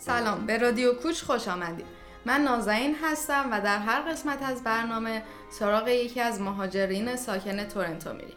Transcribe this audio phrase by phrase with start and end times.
[0.00, 0.46] سلام.
[0.46, 1.86] به رادیو کوچ خوش آمدید.
[2.26, 8.12] من نازنین هستم و در هر قسمت از برنامه سراغ یکی از مهاجرین ساکن تورنتو
[8.12, 8.36] میریم.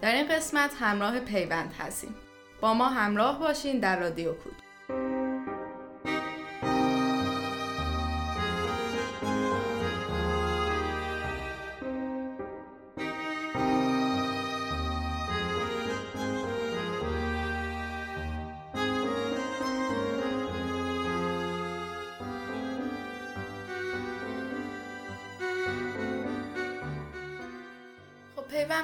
[0.00, 2.14] در این قسمت همراه پیوند هستیم.
[2.60, 4.52] با ما همراه باشین در رادیو کوچ.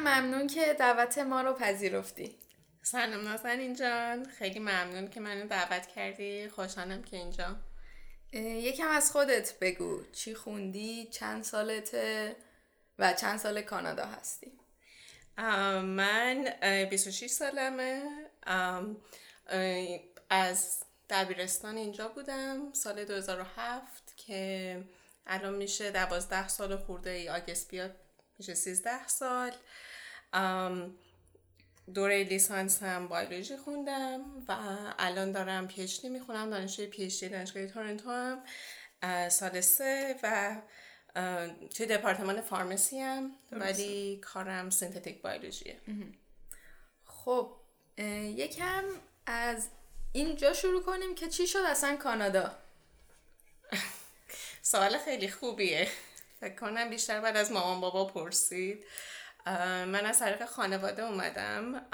[0.05, 2.39] ممنون که دعوت ما رو پذیرفتی.
[2.83, 4.25] سلام نازنین جان.
[4.25, 6.49] خیلی ممنون که منو دعوت کردی.
[6.49, 7.57] خوشحالم که اینجا.
[8.33, 10.05] یکم از خودت بگو.
[10.13, 12.37] چی خوندی؟ چند سالته؟
[12.99, 14.53] و چند سال کانادا هستی؟
[15.39, 18.03] من اه، 26 سالمه.
[20.31, 22.73] از دبیرستان اینجا بودم.
[22.73, 24.85] سال 2007 که
[25.27, 27.29] الان میشه دوازده سال خورده ای.
[27.29, 27.95] آگست بیاد
[28.39, 29.53] میشه 13 سال.
[31.95, 34.57] دوره لیسانس هم بیولوژی خوندم و
[34.99, 38.43] الان دارم پیشتی می‌خونم دانشجوی پیشتی دانشگاه تورنتو هم
[39.29, 40.57] سال سه و
[41.75, 45.81] توی دپارتمان فارمسی هم ولی کارم سینتتیک بیولوژیه
[47.05, 47.57] خب
[48.37, 48.85] یکم
[49.27, 49.69] از
[50.13, 52.55] اینجا شروع کنیم که چی شد اصلا کانادا؟
[54.63, 55.89] سوال خیلی خوبیه.
[56.41, 58.85] فکر کنم بیشتر باید از مامان بابا پرسید.
[59.47, 61.87] من از طریق خانواده اومدم.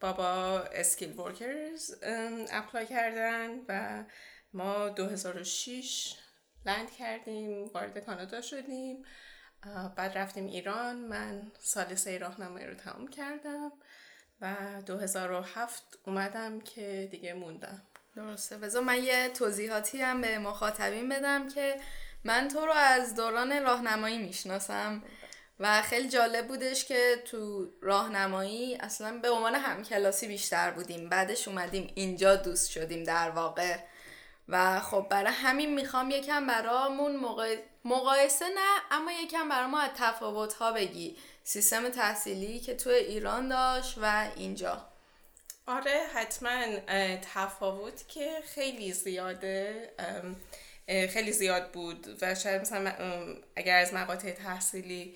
[0.00, 1.94] بابا skilled workers
[2.50, 4.04] apply کردن و
[4.52, 6.16] ما 2006
[6.66, 9.04] land کردیم وارد کانادا شدیم.
[9.96, 10.96] بعد رفتیم ایران.
[10.96, 13.72] من سال سه راهنمایی رو تموم کردم
[14.40, 14.56] و
[14.86, 17.82] 2007 اومدم که دیگه موندم.
[18.16, 18.58] درسته.
[18.58, 21.80] بذار من یه توضیحاتی هم به مخاطبین بدم که
[22.24, 25.02] من تو رو از دوران راهنمایی می‌شناسم.
[25.64, 31.08] و خیلی جالب بودش که تو راهنمایی اصلا به عنوان همکلاسی بیشتر بودیم.
[31.08, 33.76] بعدش اومدیم اینجا دوست شدیم در واقع.
[34.48, 39.90] و خب برای همین می‌خوام یکم برامون مقای- مقایسه نه اما یکم برای ما از
[39.96, 41.16] تفاوت ها بگی.
[41.44, 44.88] سیستم تحصیلی که تو ایران داشت و اینجا.
[45.66, 46.64] آره حتما
[47.34, 49.90] تفاوت که خیلی زیاده
[50.86, 52.18] خیلی زیاد بود.
[52.22, 52.92] و شاید مثلا
[53.56, 55.14] اگر از مقاطع تحصیلی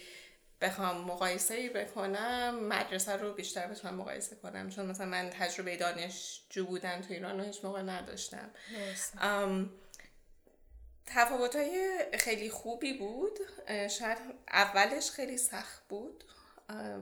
[0.61, 4.71] بخوام مقایسه ای بکنم مدرسه رو بیشتر بتونم مقایسه کنم.
[4.71, 8.51] چون مثلا من تجربه دانشجو بودن تو ایران رو هیچ موقع نداشتم.
[9.19, 9.71] ام،
[11.07, 13.39] تفاوت‌های خیلی خوبی بود.
[13.91, 16.25] شاید اولش خیلی سخت بود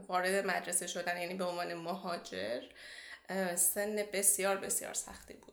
[0.09, 2.62] وارد مدرسه شدن یعنی به عنوان مهاجر
[3.56, 5.53] سن بسیار بسیار سختی بود.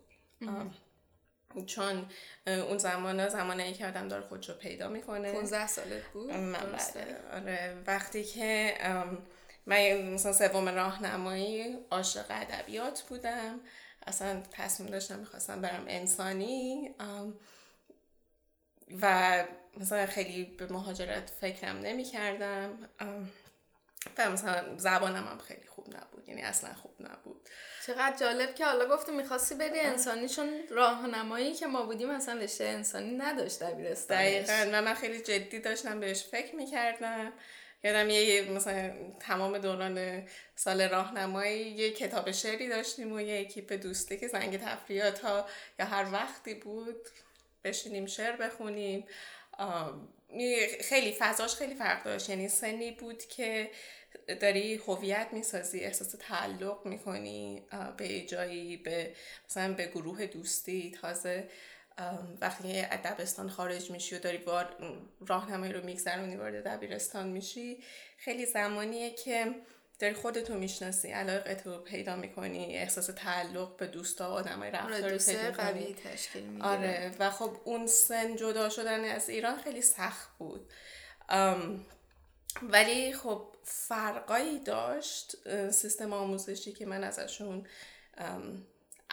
[1.65, 2.05] چون
[2.47, 5.33] اون زمان زمانی که آدم داره خودشو پیدا می‌کنه.
[5.33, 7.17] 15 سالت بود؟ من؟ بله.
[7.33, 7.77] آره.
[7.87, 8.77] وقتی که
[9.65, 13.59] من مثلا سوم راهنمایی عاشق ادبیات بودم.
[14.07, 16.95] اصلا تصمیم داشتم می‌خواستم برم انسانی
[19.01, 19.45] و
[19.77, 22.89] مثلا خیلی به مهاجرت فکرم نمی کردم
[24.17, 26.29] و مثلا زبانم هم خیلی خوب نبود.
[26.29, 27.49] یعنی اصلا خوب نبود.
[27.87, 32.63] چقدر جالب که حالا گفتی می‌خواستی بری انسانی چون راهنمایی که ما بودیم اصلا رشته
[32.63, 34.19] انسانی نداشت دبیرستانش.
[34.19, 34.69] دقیقا.
[34.73, 37.33] و من خیلی جدی داشتم بهش فکر می‌کردم.
[37.83, 44.17] یادم یه مثلا تمام دوران سال راهنمایی یه کتاب شعری داشتیم و یه اکیپ دوستی
[44.17, 45.47] که زنگ تفریحات ها
[45.79, 47.07] یا هر وقتی بود
[47.63, 49.07] بشینیم شعر بخونیم.
[50.81, 52.29] خیلی فضاش خیلی فرق داشت.
[52.29, 53.71] یعنی سنی بود که
[54.41, 57.65] داری هویت می‌سازی احساس تعلق می‌کنی
[57.97, 59.13] به جایی به
[59.49, 61.49] مثلا به گروه دوستی تازه
[62.41, 64.75] وقتی از دبستان خارج میشی و داری وار-
[65.27, 67.83] راهنمایی رو میگذرونی وارد دبیرستان میشی
[68.17, 69.55] خیلی زمانیه که
[69.99, 75.17] داری خودتو می‌شناسی علاقت رو پیدا می‌کنی احساس تعلق به دوستا و آدمای آره رفتار
[75.17, 80.29] پیدا قوی تشکیل می‌گیره آره و خب اون سن جدا شدن از ایران خیلی سخت
[80.37, 80.73] بود.
[82.61, 85.35] ولی خب فرقایی داشت
[85.71, 87.67] سیستم آموزشی که من ازشون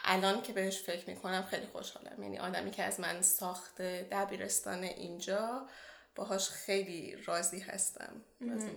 [0.05, 2.23] الان که بهش فکر می‌کنم خیلی خوشحالم.
[2.23, 5.67] یعنی آدمی که از من ساخته دبیرستان اینجا
[6.15, 8.23] باهاش خیلی راضی هستم.
[8.53, 8.77] از این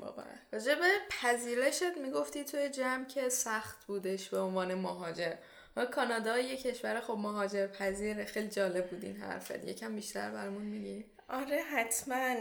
[0.76, 5.34] به پذیرشت می‌گفتی توی جمع که سخت بودش به عنوان مهاجر.
[5.78, 9.66] ما کانادا یه کشور خب مهاجر پذیره خیلی جالب بود این حرفت.
[9.66, 11.06] یکم بیشتر برامون میگی.
[11.30, 12.36] آره حتما.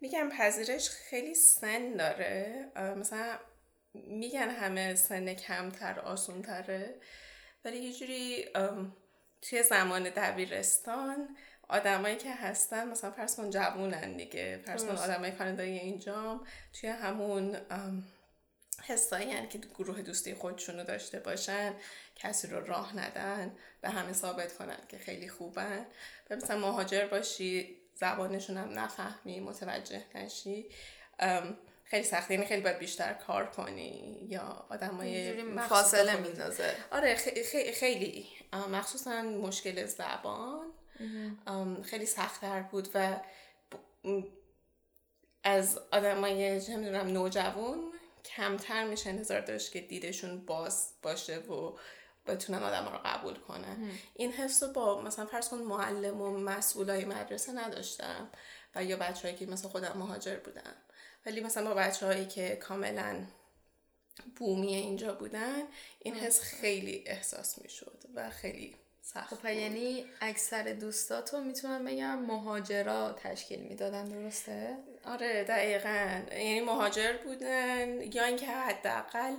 [0.00, 2.64] میگم پذیرش خیلی سن داره.
[2.96, 3.38] مثلا
[3.94, 7.00] میگن همه سن کمتر آسون تره
[7.64, 8.48] ولی یه جوری
[9.42, 11.36] توی زمان دبیرستان
[11.68, 14.62] آدمایی که هستن مثلا فرض کن جوونن دیگه.
[14.66, 16.46] فرض کن آدمای کانادایی اینجام
[16.80, 17.56] توی همون
[18.82, 21.74] حسایی یعنی که گروه دوستی خودشونو داشته باشن
[22.16, 25.86] کسی رو راه ندن به همه ثابت کنن که خیلی خوبن.
[26.30, 30.70] و مثلا مهاجر باشی زبانشون هم نفهمی متوجه نشی.
[31.84, 36.74] خیلی سخته یعنی خیلی باید بیشتر کار کنی یا آدمای فاصله میندازه.
[36.90, 40.72] آره خیلی, خیلی مخصوصا مشکل زبان.
[41.84, 43.20] خیلی سختتر بود و
[45.44, 47.92] از آدمای چه می‌دونم نوجوان
[48.24, 51.78] کمتر میشه انتظار داشت که دیدشون باز باشه و
[52.28, 57.04] بتونن آدم رو قبول کنن این حس رو با مثلا فرض کن معلم و مسئولای
[57.04, 58.28] مدرسه نداشتم
[58.74, 60.74] و یا بچههایی که مثلا خودم مهاجر بودم
[61.26, 63.16] ولی مثلا با بچههایی که کاملا
[64.36, 65.62] بومی اینجا بودن
[65.98, 73.12] این حس خیلی احساس می‌شد و خیلی سخت خب یعنی اکثر دوستاتو می‌تونم بگم مهاجرا
[73.12, 76.22] تشکیل می‌دادن درسته؟ آره دقیقا.
[76.30, 79.34] یعنی مهاجر بودن یا اینکه حداقل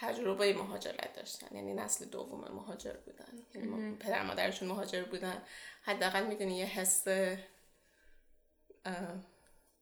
[0.00, 1.56] تجربه مهاجرت داشتن.
[1.56, 3.46] یعنی نسل دوم مهاجر بودن.
[3.54, 5.42] یعنی پدر مادرشون مهاجر بودن.
[5.82, 7.04] حداقل می‌دونی یه حس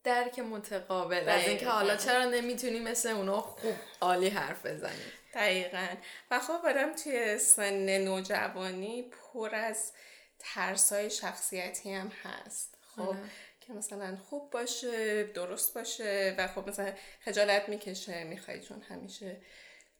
[0.05, 5.03] درک متقابل از اینکه حالا چرا نمی‌تونی مثل اونا خوب عالی حرف بزنی.
[5.35, 5.87] دقیقا.
[6.31, 9.93] و خب آدم توی سن نوجوانی پر از
[10.39, 12.79] ترسای شخصیتی هم هست.
[12.97, 13.19] خب آره.
[13.61, 16.93] که مثلا خوب باشه درست باشه و خب مثلا
[17.25, 19.43] خجالت می‌کشه می‌خوای چون همیشه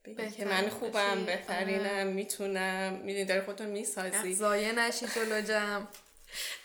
[0.05, 2.05] بگی که من خوبم بهترینم آره.
[2.05, 2.93] می‌تونم.
[2.93, 4.35] می‌دونی داری خودتو می‌سازی.
[4.35, 5.87] زایه نشی جلو جمع.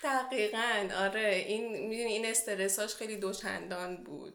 [0.02, 1.44] دقیقا آره.
[1.46, 4.34] این می‌دونی این استرساش خیلی دوچندان بود.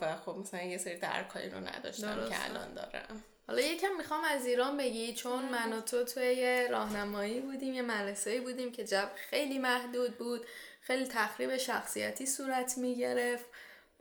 [0.00, 3.24] و خب مثلا یه سری درکایی رو نداشتم که الان دارم.
[3.46, 8.40] حالا یکم می‌خوام از ایران بگی چون من و تو توی راهنمایی بودیم یه مدرسه
[8.40, 10.46] بودیم که جب خیلی محدود بود.
[10.80, 13.44] خیلی تخریب شخصیتی صورت می‌گرفت.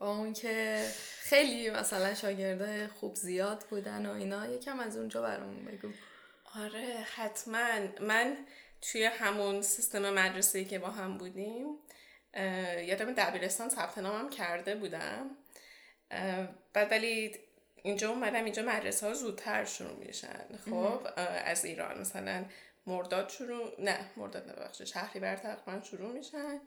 [0.02, 0.86] با اون که
[1.20, 5.90] خیلی مثلا شاگرده خوب زیاد بودن و اینا یکم از اونجا برامون بگو.
[6.56, 7.80] آره حتما.
[8.02, 8.38] من
[8.82, 11.66] توی همون سیستم مدرسه که با هم بودیم
[12.88, 15.30] یادم دبیرستان ثبت نامم کرده بودم.
[16.74, 17.36] بعد ولی
[17.84, 20.46] اینجا اومدم اینجا مدرسه ها زودتر شروع میشن.
[20.66, 21.08] خب
[21.46, 22.02] از ایران.
[22.02, 22.46] مثلا
[22.88, 26.60] مرداد شروع نه مرداد نبخشه شهری بر تقریبا شروع میشن.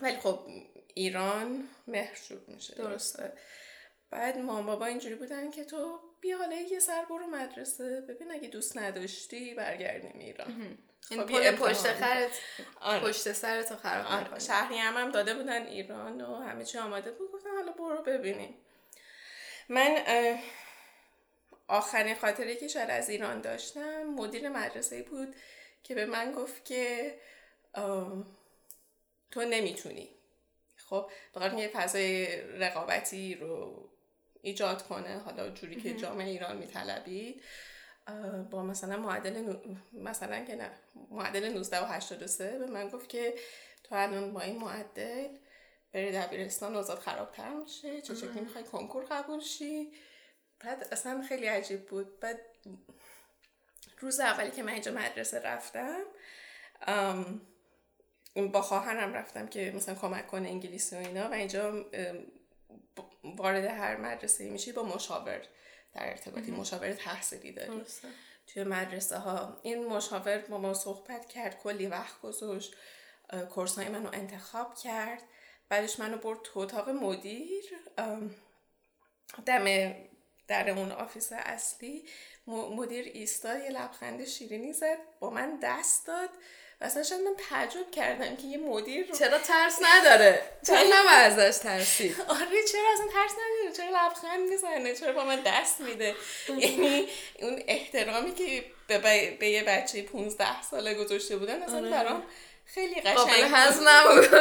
[0.00, 0.40] ولی خب
[0.94, 2.74] ایران مهر شروع میشه.
[2.74, 3.32] درسته.
[4.10, 8.00] بعد مام بابا اینجوری بودن که تو بیا حالا یه سر برو مدرسه.
[8.08, 10.78] ببین اگه دوست نداشتی برگردیم ایران.
[11.10, 12.30] این خب پشت خرت
[12.80, 13.00] آره.
[13.00, 14.38] پشت سرتو خراب آره.
[14.38, 17.32] شهری هم, هم داده بودن ایران و همه چی آماده بود.
[17.32, 18.54] گفتن حالا برو ببینیم.
[19.68, 20.04] من
[21.68, 25.36] آخرین خاطره که شاید از ایران داشتم مدیر مدرسه بود
[25.82, 27.14] که به من گفت که
[29.30, 30.08] تو نمی‌تونی.
[30.76, 33.84] خب بخاطر یه فضای رقابتی رو
[34.42, 35.18] ایجاد کنه.
[35.18, 37.42] حالا جوری که جامعه ایران میطلبید
[38.50, 39.56] با مثلا معدل
[39.92, 40.70] مثلا که نه
[41.10, 43.34] معدل 19 و 83 به من گفت که
[43.84, 45.28] تو الان با این معدل
[45.92, 48.02] بری دبیرستان اوضاع خرابتر میشه.
[48.02, 49.92] چه شکلی می‌خوای کنکور قبول شی.
[50.60, 52.20] بعد اصلا خیلی عجیب بود.
[52.20, 52.40] بعد
[53.98, 56.04] روز اولی که من اینجا مدرسه رفتم
[58.52, 61.86] با خواهرم رفتم که مثلا کمک کنه انگلیسی و اینا و اینجا
[63.24, 65.40] وارد هر مدرسه میشی با مشاور
[65.92, 67.82] در ارتباطی مشاور تحصیلی داری.
[68.46, 72.76] توی مدرسه ها این مشاور با ما صحبت کرد کلی وقت گذاشت.
[73.50, 75.22] course منو انتخاب کرد.
[75.68, 77.64] بعدش منو برد تو اتاق مدیر.
[79.46, 79.94] دم
[80.48, 82.04] در اون office اصلی.
[82.46, 86.30] مدیر ایستاد یه لبخند شیرینی زد با من دست داد.
[86.80, 91.58] اصلا شاید من تعجب کردم که یه مدیر رو چرا ترس نداره؟ چرا نباید ازش
[91.58, 96.14] ترسید؟ آره چرا اصلا ترس نداره؟ چرا لبخند می‌زنه؟ چرا با من دست میده؟
[96.58, 97.08] یعنی
[97.42, 98.64] اون احترامی که
[99.40, 101.90] به, یه بچه 15 ساله گذاشته بودن اصلا آره.
[101.90, 102.22] برام
[102.66, 104.40] خیلی قشنگ هز نبود.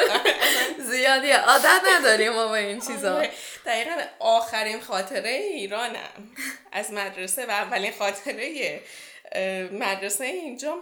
[0.79, 3.15] زیادی عادت نداریم ما با این چیزا.
[3.15, 3.32] آره.
[3.65, 6.32] دقیقا آخرین خاطره ایرانم.
[6.72, 8.82] از مدرسه و اولین خاطره
[9.72, 10.79] مدرسه اینجا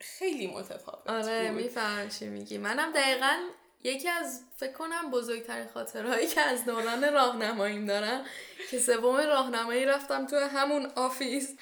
[0.00, 1.10] خیلی متفاوت.
[1.10, 2.58] آره می‌فهمم چی میگی.
[2.58, 3.36] منم دقیقا
[3.84, 8.24] یکی از فکر کنم بزرگترین خاطرهایی که از دوران راهنماییم دارم
[8.70, 11.56] که سوم راهنمایی رفتم تو همون آفیس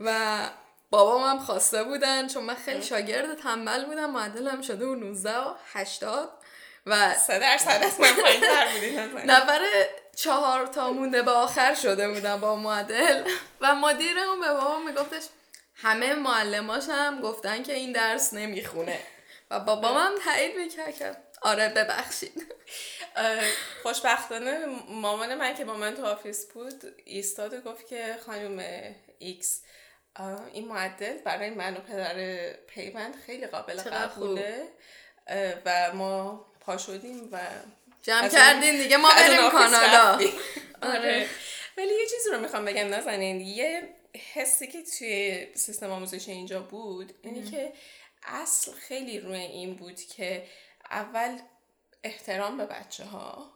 [0.00, 0.38] و
[0.90, 5.54] بابام هم خواسته بودن چون من خیلی شاگرد تنبل بودم معدلم شده و 19 و
[5.72, 6.30] 80
[6.86, 9.60] و سه درصد از من نفر
[10.16, 13.24] چهار تا مونده به آخر شده بودم با معدل.
[13.60, 15.22] و مدیرمون به بابام میگفتش
[15.74, 18.98] همه معلماش هم گفتن که این درس نمی‌خونه.
[19.50, 22.54] و بابام هم تایید می‌کرد که آره ببخشید.
[23.82, 28.64] خوشبختانه مامان من که با من تو office بود ایستاد و گفت که خانم
[29.18, 29.62] ایکس
[30.52, 34.68] این معدل برای من و پدر پیوند خیلی قابل قبوله.
[35.64, 37.38] و ما پا شدیم و
[38.02, 40.20] جمع کردیم دیگه ما بریم کانادا.
[40.82, 41.28] آره.
[41.76, 43.88] ولی یه چیزی رو می‌خوام بگم نازنین یه
[44.34, 47.72] حسی که توی سیستم آموزش اینجا بود اینی که
[48.22, 50.46] اصل خیلی روی این بود که
[50.90, 51.38] اول
[52.02, 53.52] احترام به بچه ها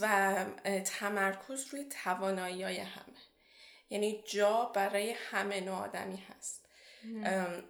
[0.00, 0.44] و
[0.84, 3.16] تمرکز روی توانایی های همه.
[3.90, 6.66] یعنی جا برای همه نوع آدمی هست.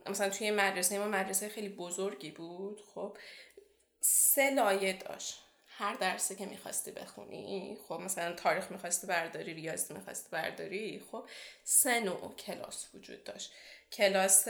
[0.07, 3.19] مثلا توی مدرسه ما مدرسه خیلی بزرگی بود خب
[4.01, 5.44] سه لایه داشت.
[5.79, 11.29] هر درسی که می‌خواستی بخونی خب مثلا تاریخ می‌خواستی برداری ریاضی می‌خواستی برداری خب
[11.65, 13.53] سه نوع کلاس وجود داشت.
[13.93, 14.45] کلاس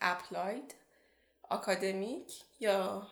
[0.00, 0.74] applied
[1.50, 3.06] academic یا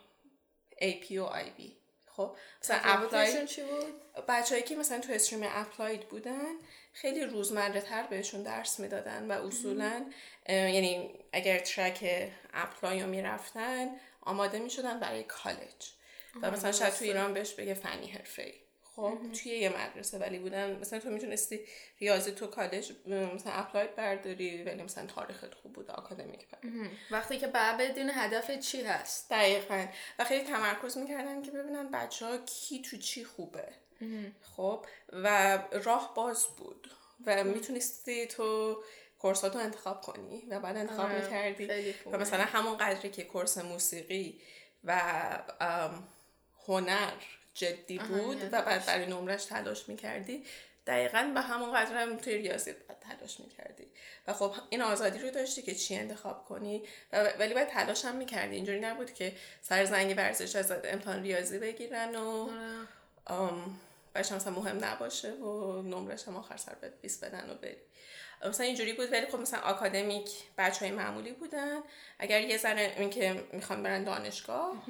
[0.80, 1.62] AP و IB
[2.06, 6.54] خب مثلا applied چی بود؟ بچه‌ای که مثلا تو stream applied بودن
[6.92, 10.10] خیلی روزمره تر بهشون درس می‌دادن و اصولا
[10.48, 13.88] یعنی اگر track applied رو می‌رفتن
[14.20, 15.97] آماده می‌شدن برای کالج.
[16.42, 20.78] و مثلا شاید تو ایران بهش بگه فنی حرفه‌ای خب توی یه مدرسه ولی بودن
[20.78, 21.60] مثلا تو می‌تونستی
[22.00, 26.90] ریاضی تو کالج مثلا اپلاید برداری ولی مثلا تاریخت خوب بود آکادمیک برداری.
[27.10, 29.86] وقتی که بعد بدون هدف چی هست؟ دقیقا.
[30.18, 33.68] و خیلی تمرکز می‌کردن که ببینن بچه ها کی تو چی خوبه.
[34.56, 36.90] خب و راه باز بود.
[37.26, 38.82] و می‌تونستی تو
[39.18, 41.94] کورساتو انتخاب کنی و بعد انتخاب آره، می‌کردی.
[42.06, 44.40] و مثلا همون قدری که کورس موسیقی
[44.84, 45.00] و
[46.68, 47.12] هنر
[47.54, 50.44] جدی بود و بعد برای نمرش تلاش می‌کردی.
[50.86, 53.86] دقیقا به همون قدر هم توی ریاضی باید تلاش می‌کردی.
[54.26, 56.82] و خب این آزادی رو داشتی که چی انتخاب کنی
[57.12, 58.56] ولی باید تلاش هم می‌کردی.
[58.56, 59.32] اینجوری نبود که
[59.62, 62.50] سر زنگ ورزش از امتحان ریاضی بگیرن و
[64.12, 67.76] برش مثلا مهم نباشه و نمرش هم آخر سر بیس بدن و بری.
[68.46, 71.80] مثلا اینجوری بود ولی خب مثلا آکادمیک بچه های معمولی بودن.
[72.18, 74.82] اگر یه ذره این که می‌خوان برن دانشگاه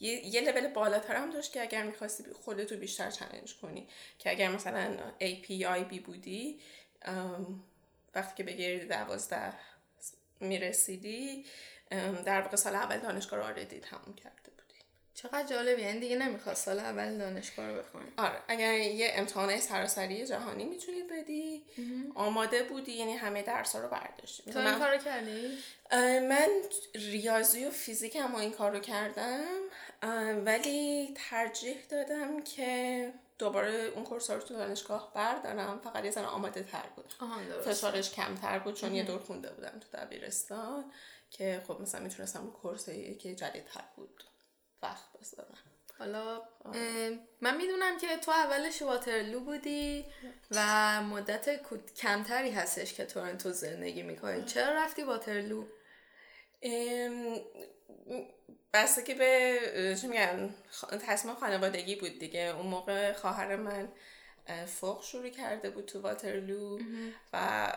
[0.00, 3.88] یه, یه لول بالاتر هم داشت که اگر می‌خواستی خودتو بیشتر چلنج کنی.
[4.18, 6.60] که اگر مثلا API بودی
[8.14, 9.52] وقتی که به گرید دوازده
[10.40, 11.44] می‌رسیدی
[12.24, 14.80] در واقع سال اول دانشگاه رو آردی تموم کرده بودی.
[15.14, 18.12] چقدر جالبی این دیگه نمی‌خواست سال اول دانشگاه رو بخونی.
[18.16, 21.64] آره اگر یه امتحانه سراسری جهانی می‌تونی بدی.
[22.14, 24.52] آماده بودی یعنی همه درس رو برداشتی.
[24.52, 25.58] تو این کارو کردی؟
[26.28, 26.48] من
[26.94, 29.44] ریاضی و فیزیک هم این کارو کردم.
[30.44, 35.80] ولی ترجیح دادم که دوباره اون کورس رو تو دانشگاه بردارم.
[35.84, 37.14] فقط یه زن آماده تر بود
[37.64, 40.92] فشارش کمتر بود چون یه دور خونده بودم تو دبیرستان
[41.30, 44.24] که خب مثلا می‌تونستم کورس که جدیدتر بود.
[44.82, 45.58] وقت بذارم.
[45.98, 46.42] حالا
[47.40, 50.04] من می‌دونم که تو اولش واترلو بودی
[50.50, 51.60] و مدت
[51.96, 54.44] کمتری هستش که تورنتو زندگی می‌کنی.
[54.44, 55.64] چرا رفتی واترلو؟
[56.62, 58.34] بسته
[59.06, 60.54] که به چی میگن
[61.06, 62.40] تصمیم خانوادگی بود دیگه.
[62.40, 63.88] اون موقع خواهر من
[64.66, 66.78] فوق شروع کرده بود تو واترلو
[67.32, 67.72] و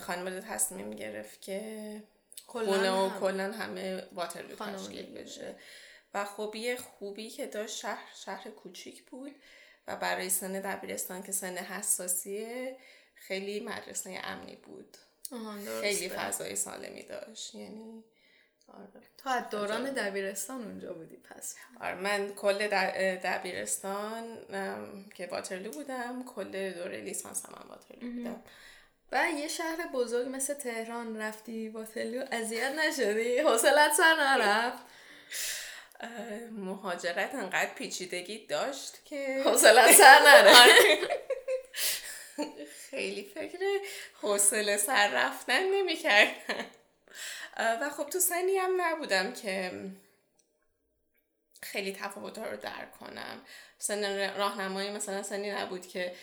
[0.00, 2.02] خانواده تصمیم گرفت که
[2.46, 5.56] خونه و کلا همه واترلو تشکیل بشه.
[6.14, 9.34] و خب یه خوبی که داشت شهر شهر کوچیک بود
[9.86, 12.76] و برای سن دبیرستان که سن حساسیه
[13.14, 14.96] خیلی مدرسه امنی بود.
[15.80, 17.54] خیلی فضای سالمی داشت.
[17.54, 18.04] یعنی
[18.76, 19.04] آره.
[19.18, 22.68] تو از دوران دبیرستان اونجا بودی پس آره من کل
[23.16, 24.38] دبیرستان
[25.14, 28.42] که واترلو بودم کل دوره لیسانس هم واترلو بودم
[29.12, 34.82] و یه شهر بزرگ مثل تهران رفتی واترلو اذیت نشدی حوصلت سر نرفت
[36.50, 41.14] مهاجرت انقدر پیچیدگی داشت که حوصلت سر نرفت.
[42.90, 43.58] خیلی فکر
[44.22, 46.66] حوصله سر رفتن نمی کردن.
[47.56, 49.72] و خب تو سنی هم نبودم که
[51.62, 53.40] خیلی تفاوت رو درک کنم.
[53.78, 56.14] سن راهنمایی مثلا سنی نبود که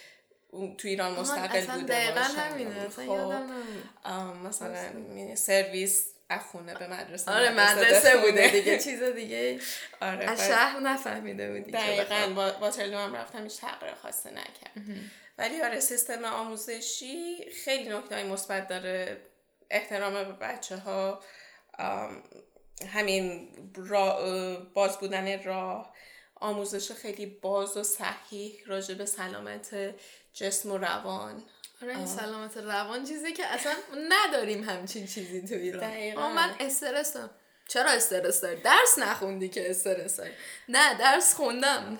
[0.51, 6.07] تو ایران مستقل بوده باشم خب مثلا سرویس
[6.51, 9.59] خونه به مدرسه آره مدرسه بوده دیگه چیز دیگه.
[10.01, 14.71] آره از شهر نفهمیده بودی دقیقا با تلو هم رفتم هیچ تغییر خاصه نکرد.
[15.37, 19.17] ولی آره سیستم آموزشی خیلی نکته مثبت داره.
[19.71, 21.23] احترام به بچه ها
[22.93, 23.49] همین
[24.73, 25.95] باز بودن راه
[26.35, 29.95] آموزش خیلی باز و صحیح راجع به سلامت
[30.33, 31.43] جسم و روان.
[31.81, 33.73] آره سلامت روان چیزی که اصلا
[34.09, 36.33] نداریم همچین چیزی تو ایران.
[36.33, 37.29] من استرس دارم.
[37.67, 40.31] چرا استرس داری؟ درس نخوندی که استرس داری.
[40.69, 41.97] نه درس خوندم.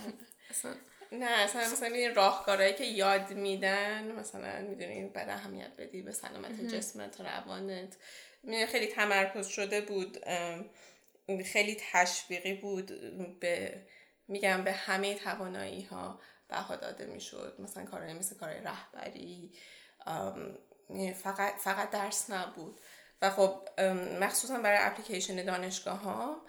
[0.50, 0.76] اصلا.
[1.12, 6.62] نه اصلا مثلا این راهکارهایی که یاد میدن مثلا می‌دونی بعد اهمیت بدی به سلامت
[6.62, 7.98] جسمت روانت.
[8.68, 10.18] خیلی تمرکز شده بود
[11.46, 12.92] خیلی تشویقی بود
[13.40, 13.86] به
[14.28, 17.56] میگم به همه توانایی ها بها داده می‌شد.
[17.60, 19.52] مثلا کارهای مثل کارهای رهبری
[21.24, 22.80] فقط فقط درس نبود.
[23.22, 23.70] و خب
[24.20, 26.42] مخصوصا برای اپلیکیشن دانشگاه ها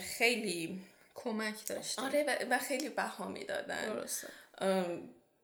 [0.00, 0.82] خیلی
[1.14, 3.94] کمک داشت آره و, خیلی بها می‌دادن.
[3.94, 4.28] درسته.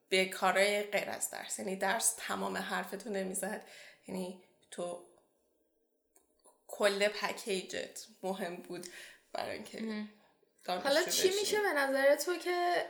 [0.09, 1.59] به کارهای غیر از درس.
[1.59, 3.67] یعنی درس تمام حرفتو نمی‌زد.
[4.09, 5.07] یعنی تو
[6.67, 8.87] کل پکیجت مهم بود
[9.33, 10.05] برای اینکه
[10.67, 12.87] حالا چی میشه به نظر تو که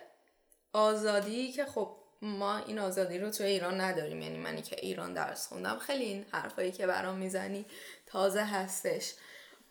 [0.73, 4.23] آزادی که خب ما این آزادی رو تو ایران نداریم.
[4.23, 7.67] یعنی منی که ایران درس خوندم خیلی این حرفایی که برام می‌زنی
[8.07, 9.15] تازه هستش.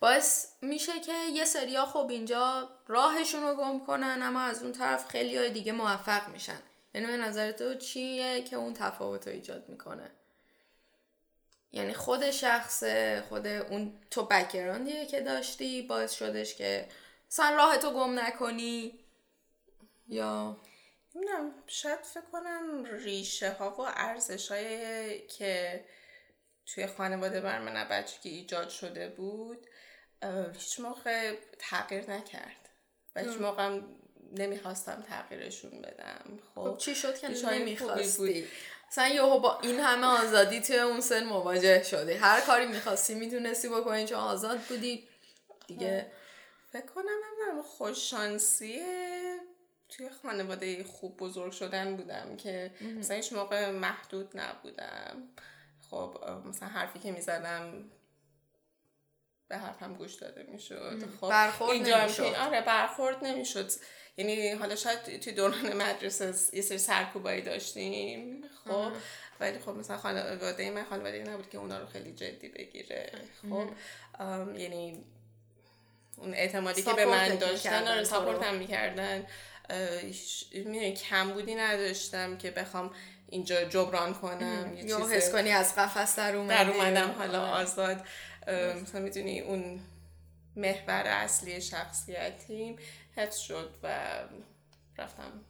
[0.00, 5.08] باعث میشه که یه سریا خب اینجا راهشون رو گم کنن اما از اون طرف
[5.08, 6.62] خیلی های دیگه موفق میشن.
[6.94, 10.10] یعنی به نظر تو چیه که اون تفاوت رو ایجاد می‌کنه؟
[11.72, 12.84] یعنی خود شخص
[13.28, 16.88] خود اون تو بکراندیه که داشتی باعث شدش که
[17.30, 18.98] مثلا راه تو گم نکنی؟
[20.08, 20.56] یا؟
[21.14, 24.48] نمی‌دونم شاید فکر کنم ریشه ها و ارزش
[25.38, 25.84] که
[26.74, 29.66] توی خانواده بر من بچگی ایجاد شده بود
[30.52, 32.68] هیچ موقع تغییر نکرد.
[33.16, 33.80] و هیچ موقع
[34.32, 36.38] نمی‌خواستم تغییرشون بدم.
[36.54, 38.48] خب, خب چی شد که نمی‌خواستی؟
[38.88, 42.12] مثلا یهو با این همه آزادی توی اون سن مواجه شدی.
[42.12, 45.08] هر کاری می‌خواستی می‌تونستی بکنی چون آزاد بودی.
[45.66, 46.12] دیگه
[46.72, 48.82] فکر کنم نمی‌دونم خوششانسی
[49.88, 55.28] توی خانواده خوب بزرگ شدن بودم که مثلا هیچ موقع محدود نبودم.
[55.90, 57.84] خب مثلا حرفی که می‌زدم
[59.48, 61.04] به حرفم گوش داده می‌شد.
[61.20, 62.22] خب برخورد نمی‌شد.
[62.22, 63.70] آره برخورد نمی‌شد.
[64.16, 68.92] یعنی حالا شاید توی دوران مدرسه یه سری سرکوبایی داشتیم خب.
[69.40, 73.12] ولی خب مثلا خانواده من خانواده نبود که اونا رو خیلی جدی بگیره.
[73.42, 73.68] خب
[74.56, 75.04] یعنی
[76.16, 79.26] اون اعتمادی که به من داشتن آره ساپورت هم می‌کردن.
[80.54, 82.94] می‌دونی کم بودی نداشتم که بخوام
[83.30, 87.62] اینجا جبران کنم یه یا حس کنی از قفس در اومدم حالا آره.
[87.62, 88.04] آزاد.
[88.82, 89.80] مثلا می‌دونی اون
[90.56, 92.76] محور اصلی شخصیتیم
[93.16, 93.88] حفظ شد و
[94.98, 95.44] رفتم.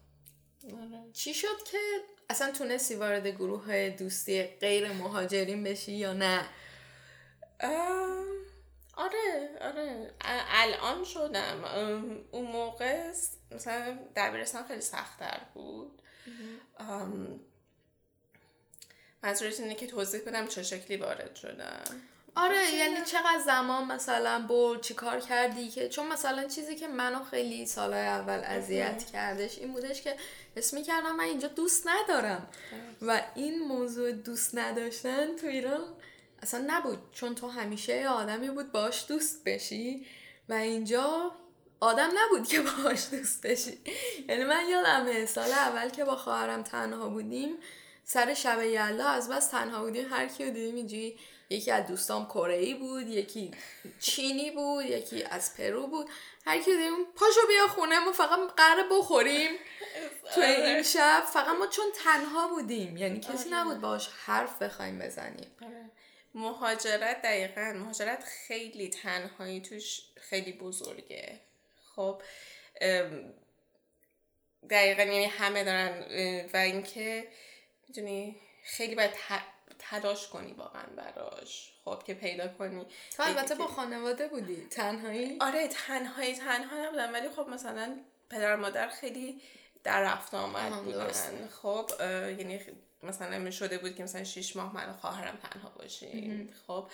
[0.64, 1.12] آره.
[1.12, 1.78] چی شد که
[2.30, 6.44] اصلا تونستی وارد گروه های دوستی غیر مهاجرین بشی یا نه؟
[8.96, 10.14] آره آره.
[10.50, 11.64] الان شدم.
[12.30, 13.12] اون موقع
[13.50, 16.02] مثلا دبیرستان خیلی سختتر بود.
[19.22, 22.02] منظورت اینه که توضیح بدم چه شکلی وارد شدم؟
[22.34, 27.24] آره یعنی چقدر زمان مثلا برد چی کار کردی که؟ چون مثلا چیزی که منو
[27.24, 30.16] خیلی سالهای اول اذیت کردش این بودش که
[30.56, 32.48] اسمی کردم من اینجا دوست ندارم.
[33.02, 35.80] و این موضوع دوست نداشتن تو ایران
[36.42, 36.98] اصلا نبود.
[37.12, 40.06] چون تو همیشه آدمی بود باش دوست بشی
[40.48, 41.32] و اینجا
[41.80, 43.78] آدم نبود که باش دوست بشی.
[44.28, 47.56] یعنی من یادم سال اول که با خواهرم تنها بودیم
[48.12, 51.18] سر شب یلدا از بس تنها بودیم هر کیو دیدیم اینجوری
[51.50, 53.50] یکی از دوستام کره بود یکی
[54.00, 56.08] چینی بود یکی از پرو بود
[56.46, 59.50] هر کی دیدیم پاشو بیا خونه ما فقط قراره بخوریم
[60.34, 60.82] تو این آره.
[60.82, 63.58] شب فقط ما چون تنها بودیم یعنی کسی آره.
[63.58, 65.90] نبود باش حرف بخوایم بزنیم آره.
[66.34, 71.40] مهاجرت دقیقا مهاجرت خیلی تنهایی توش خیلی بزرگه
[71.94, 72.22] خب
[74.70, 76.04] دقیقا یعنی همه دارن
[76.52, 77.28] و اینکه
[77.90, 79.10] می‌دونی خیلی باید
[79.78, 81.72] تلاش کنی واقعا براش.
[81.84, 82.86] خب که پیدا کنی.
[83.16, 84.66] تو البته با خانواده بودی.
[84.66, 87.12] تنهایی؟ آره تنهایی تنها نبودم.
[87.12, 88.00] ولی خب مثلا
[88.30, 89.42] پدر مادر خیلی
[89.84, 91.48] در رفت آمد بودن.
[91.62, 91.90] خب
[92.38, 92.60] یعنی
[93.02, 96.54] مثلا می شده بود که مثلا شیش ماه من خواهرم تنها باشیم.
[96.66, 96.90] خب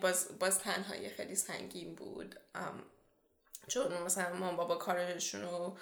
[0.00, 2.40] باز, باز تنهایی خیلی سنگین بود.
[3.68, 5.76] چون مثلا مام بابا کارشون رو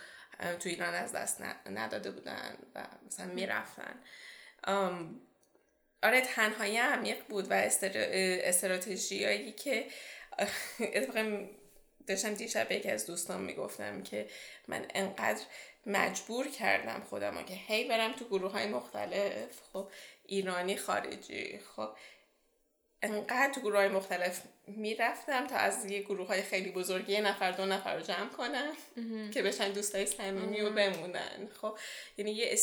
[0.61, 3.95] تو ایران از دست نداده بودن و مثلا می‌رفتن.
[6.03, 7.55] آره تنهایی عمیق بود و
[8.45, 9.87] استراتژیایی که
[10.95, 11.47] اتفاقا
[12.07, 14.29] داشتم دیشب یکی از دوستان می‌گفتم که
[14.69, 15.43] من انقدر
[15.87, 19.91] مجبور کردم خودم که هی برم تو گروه های مختلف خب
[20.27, 21.89] ایرانی خارجی خب
[23.03, 27.51] انقدر تو گروه های مختلف می‌رفتم تا از یه گروه های خیلی بزرگی یه نفر
[27.51, 28.73] دو نفر رو جمع کنم
[29.31, 31.49] که بشن دوستای صمیمی و بمونن.
[31.61, 31.79] خب
[32.17, 32.57] یعنی یه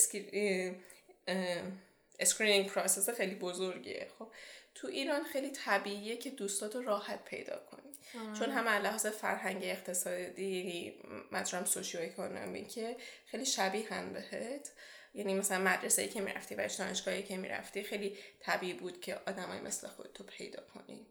[2.20, 4.08] screening process خیلی بزرگیه.
[4.20, 4.28] خب
[4.76, 7.92] تو ایران خیلی طبیعیه که دوستاتو راحت پیدا کنی.
[8.40, 10.94] چون هم لحاظ فرهنگ اقتصادی
[11.32, 12.96] مطرم socio economy که
[13.26, 14.72] خیلی شبیه هم بهت.
[15.18, 19.60] یعنی مثلا مدرسه ای که می‌رفتی و دانشگاهی که می‌رفتی خیلی طبیعی بود که آدمای
[19.60, 21.06] مثل خودتو پیدا کنی.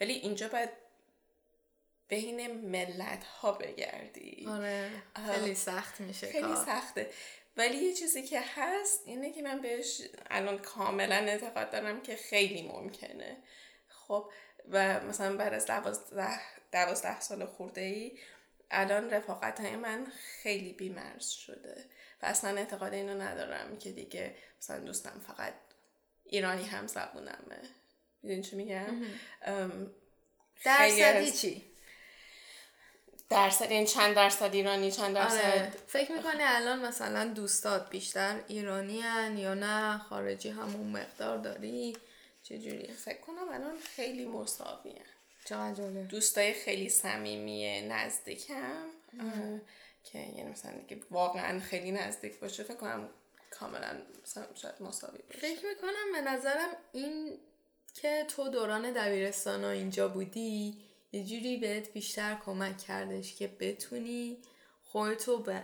[0.00, 0.70] ولی اینجا باید
[2.08, 4.46] بین ملت ها بگردی.
[4.48, 4.90] آره.
[5.26, 7.10] خیلی سخت میشه خیلی سخته.
[7.56, 12.62] ولی یه چیزی که هست اینه که من بهش الان کاملا اعتقاد دارم که خیلی
[12.62, 13.36] ممکنه.
[13.88, 14.30] خب
[14.70, 16.40] و مثلا بعد از دوازده,
[16.72, 18.18] دوازده سال خورده ای
[18.70, 20.06] الان رفاقت های من
[20.42, 21.84] خیلی بیمرز شده.
[22.22, 25.54] و اصلا اعتقاد اینو ندارم که دیگه مثلا دوستم فقط
[26.24, 27.60] ایرانی هم زبونمه
[28.22, 29.06] می‌دونی چی میگم؟
[30.64, 31.70] درصدی چی؟
[33.30, 35.72] درصد این چند درصد ایرانی چند درصد؟ آره.
[35.86, 41.96] فکر می‌کنی الان مثلا دوستات بیشتر ایرانی هن یا نه؟ خارجی همون مقدار داری؟
[42.42, 44.94] چجوری؟ فکر کنم الان خیلی مساوی
[45.44, 48.90] چقدر دوستای خیلی صمیمی نزدیکم.
[50.04, 53.08] که یعنی مثلا که واقعا خیلی نزدیک باشه فکر کنم
[53.50, 55.38] کاملا مثلا شاید مساوی باشه.
[55.38, 57.38] فکر می‌کنم به نظرم این
[57.94, 64.38] که تو دوران دبیرستان اینجا بودی یه جوری بهت بیشتر کمک کردش که بتونی
[64.84, 65.62] خودتو به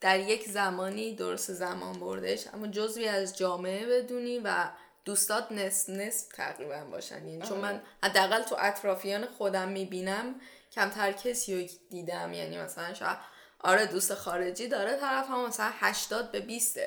[0.00, 4.68] در یک زمانی درست زمان بردش اما جزوی از جامعه بدونی و
[5.04, 7.28] دوستات نصف نصف تقریبا باشن.
[7.28, 10.40] یعنی چون من حداقل تو اطرافیان خودم می‌بینم
[10.72, 12.32] کمتر کسی رو دیدم.
[12.32, 13.18] یعنی مثلا شاید
[13.64, 16.78] آره دوست خارجی داره طرف هم مثلا 80 به 20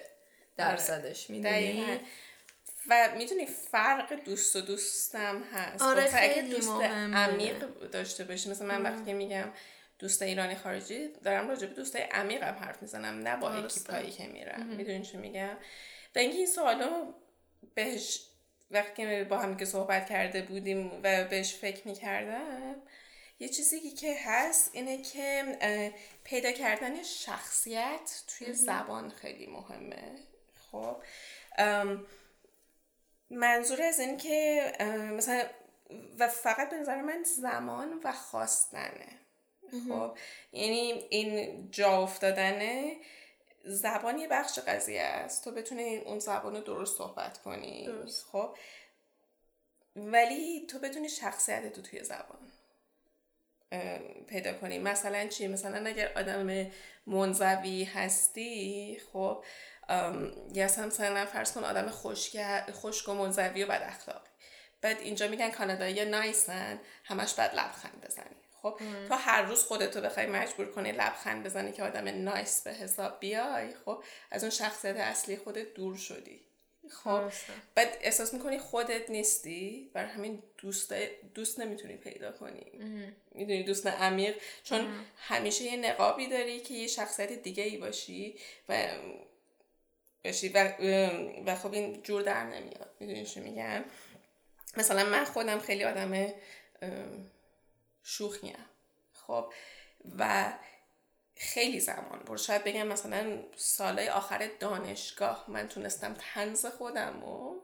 [0.58, 2.00] درصدش می‌دونی؟
[2.90, 5.82] و می‌دونی فرق دوست و دوستم هست.
[5.82, 7.60] آره خب، خیلی دوست عمیق
[7.92, 9.50] داشته باشی مثلا من وقتی میگم
[10.00, 14.66] دوست ایرانی خارجی دارم راجع به دوستای عمیقم حرف می‌زنم نه با اکیپایی که میرم.
[14.66, 15.58] می‌دونی چی میگم؟
[16.16, 17.14] و اینکه این سوالو
[17.76, 18.22] بهش
[18.72, 22.76] وقتی با هم که صحبت کرده بودیم و بهش فکر می‌کردم
[23.40, 25.58] یه چیزی که هست اینه که
[26.24, 30.16] پیدا کردن شخصیت توی زبان خیلی مهمه.
[30.72, 31.02] خب
[33.30, 34.74] منظور از این که
[35.12, 35.50] مثلا
[36.20, 39.20] و فقط به نظر من زمان و خواستنه.
[39.90, 40.18] خب
[40.52, 42.98] یعنی این جا افتادنه
[43.66, 45.44] زبان یه بخش قضیه است.
[45.44, 47.86] تو بتونی اون زبان رو درست صحبت کنی.
[47.86, 48.26] درست.
[48.26, 48.58] خب
[49.96, 52.52] ولی تو بدونی شخصیت تو توی زبان.
[54.28, 56.72] پیدا کنی مثلا چی؟ مثلا اگر آدم
[57.08, 59.44] منزوی هستی خب
[60.54, 64.22] یا مثلا فرض کن آدم خشک و منزوی و بد اخلاق
[64.82, 68.36] بعد اینجا میگن کانادایی نایسن همش بعد لبخند بزنی.
[68.62, 73.20] خب تو هر روز خودتو بخوای مجبور کنی لبخند بزنی که آدم نایس به حساب
[73.20, 76.42] بیای خب از اون شخصیت اصلی خودت دور شدی.
[76.90, 77.32] خب
[77.76, 80.94] بعد احساس می‌کنی خودت نیستی بر همین دوست
[81.34, 82.72] دوست نمی‌تونی پیدا کنی.
[83.32, 84.36] می‌دونی دوست عمیق.
[84.64, 88.88] چون همیشه یه نقابی داری که یه شخصیت دیگه ای باشی و
[90.26, 90.74] باشی و,
[91.46, 92.90] و خب این جور در نمیاد.
[93.00, 93.84] می‌دونی چی میگم؟
[94.78, 96.34] مثلا من خودم خیلی آدم
[98.04, 98.66] شوخیم.
[99.14, 99.54] خب
[100.20, 100.54] و
[101.40, 102.40] خیلی زمان برد.
[102.40, 107.56] شاید بگم مثلا سالهای آخر دانشگاه من تونستم تنز خودم و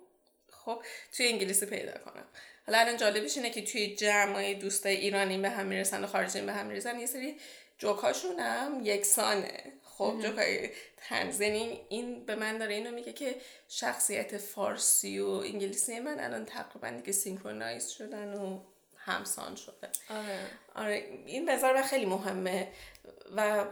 [0.51, 2.25] خب توی انگلیسی پیدا کنم.
[2.67, 6.53] حالا الان جالبش اینه که توی جمعای دوستای ایرانی به هم می‌رسن و خارجی به
[6.53, 7.39] هم می‌رسن یه سری
[7.77, 9.73] جوکاشون هم یکسانه.
[9.83, 13.35] خب جوکای تنزنی این به من داره اینو میگه که
[13.67, 18.59] شخصیت فارسی و انگلیسی من الان تقریبا دیگه سینکرونایز شدن و
[18.97, 19.89] همسان شده.
[20.09, 20.39] آره.
[20.75, 20.93] آره
[21.25, 22.67] این نظر خیلی مهمه.
[23.35, 23.65] و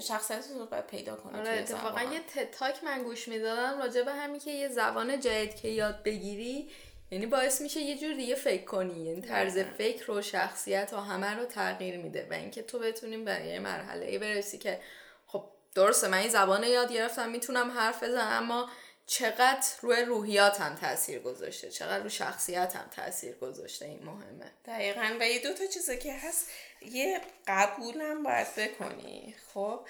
[0.00, 4.40] شخصیت رو باید پیدا کنه آره اتفاقا یه تتاک من گوش می‌دادم راجع به همین
[4.40, 6.70] که یه زبان جدید که یاد بگیری
[7.10, 11.34] یعنی باعث میشه یه جور دیگه فکر کنی یعنی طرز فکر و شخصیت و همه
[11.34, 14.80] رو تغییر میده و اینکه تو بتونیم به یه مرحله ای برسی که
[15.26, 18.68] خب درسته من این زبان یاد گرفتم می‌تونم حرف بزنم اما
[19.10, 24.50] چقدر روی روحیاتم تاثیر گذاشته چقدر روی شخصیتم تاثیر گذاشته این مهمه.
[24.64, 25.16] دقیقا.
[25.20, 26.50] و یه دو تا چیزی که هست
[26.82, 29.34] یه قبولم باید بکنی.
[29.54, 29.86] خب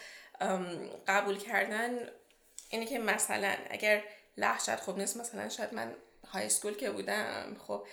[1.09, 2.09] قبول کردن
[2.71, 4.03] اینه که مثلا اگر
[4.37, 5.95] لحشت خوب نیست مثلا شاید من
[6.29, 7.87] های اسکول که بودم خب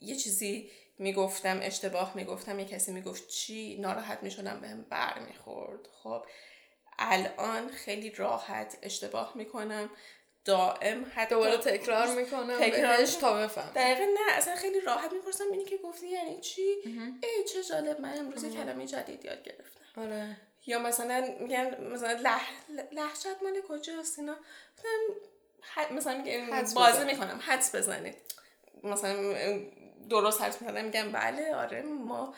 [0.00, 6.24] یه چیزی می‌گفتم اشتباه می‌گفتم یه کسی می‌گفت چی ناراحت می‌شدم بهم بر می‌خورد خب
[6.98, 9.90] الان خیلی راحت اشتباه می‌کنم.
[10.44, 15.64] دائم حتی دوباره تکرار می‌کنم تکرارش تا بفهم دقیقا نه اصلا خیلی راحت می‌پرسم اینی
[15.64, 16.62] که گفتی یعنی چی؟
[17.22, 20.00] ای چه جالب من امروز کلمه جدید یاد گرفتم.
[20.02, 20.36] آره.
[20.66, 22.48] یا مثلا میگن مثلا لح...
[22.92, 24.36] لحشت مال کجاست اینا؟
[25.90, 26.24] مثلا
[26.74, 27.06] بازی بزن.
[27.06, 28.14] می‌کنم حدس بزنید.
[28.84, 29.34] مثلا
[30.10, 32.34] درست حرف می‌زنم میگم بله آره ما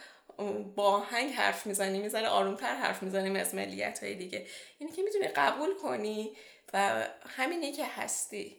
[0.76, 4.46] با آهنگ حرف می‌زنیم می‌زنه آرومتر حرف می‌زنیم از ملیت های دیگه.
[4.78, 6.36] اینی که می‌تونی قبول کنی
[6.74, 8.56] و همینی که هستی.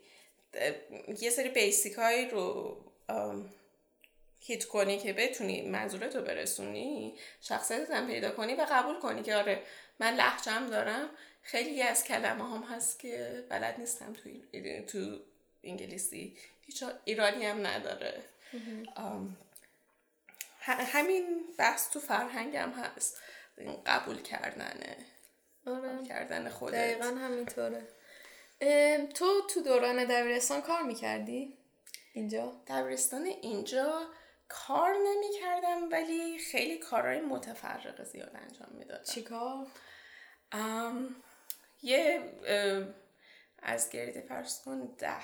[1.21, 2.77] یه سری بیسیک هایی رو
[4.39, 9.35] هیت کنی که بتونی منظورت رو برسونی شخصیتت هم پیدا کنی و قبول کنی که
[9.35, 9.63] آره
[9.99, 11.09] من لحجم دارم.
[11.41, 14.29] خیلی از کلمه هم هست که بلد نیستم تو,
[14.87, 15.19] تو
[15.63, 16.37] انگلیسی.
[16.61, 18.23] هیچ ایرانی هم نداره.
[20.67, 23.21] همین بحث تو فرهنگم هست.
[23.85, 24.97] قبول کردنه.
[25.67, 25.89] آره.
[25.89, 26.75] قبول کردن خودت.
[26.75, 27.87] دقیقا همینطوره.
[29.15, 31.57] تو تو دوران دبیرستان کار می‌کردی؟
[32.13, 34.01] اینجا؟ دبیرستان اینجا
[34.47, 39.67] کار نمی کردم ولی خیلی کارهای متفرق زیاد انجام می‌دادم چی کار؟
[40.51, 41.15] ام،
[41.83, 42.21] یه
[43.59, 45.21] از grade فرض کن ده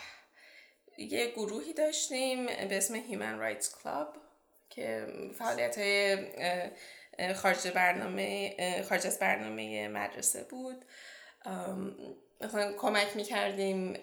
[0.97, 4.17] یه گروهی داشتیم به اسم Human Rights Club
[4.69, 5.07] که
[5.39, 6.17] فعالیت های
[7.33, 8.55] خارج برنامه
[8.89, 10.85] خارج از برنامه مدرسه بود
[12.43, 13.93] مثلا کمک می‌کردیم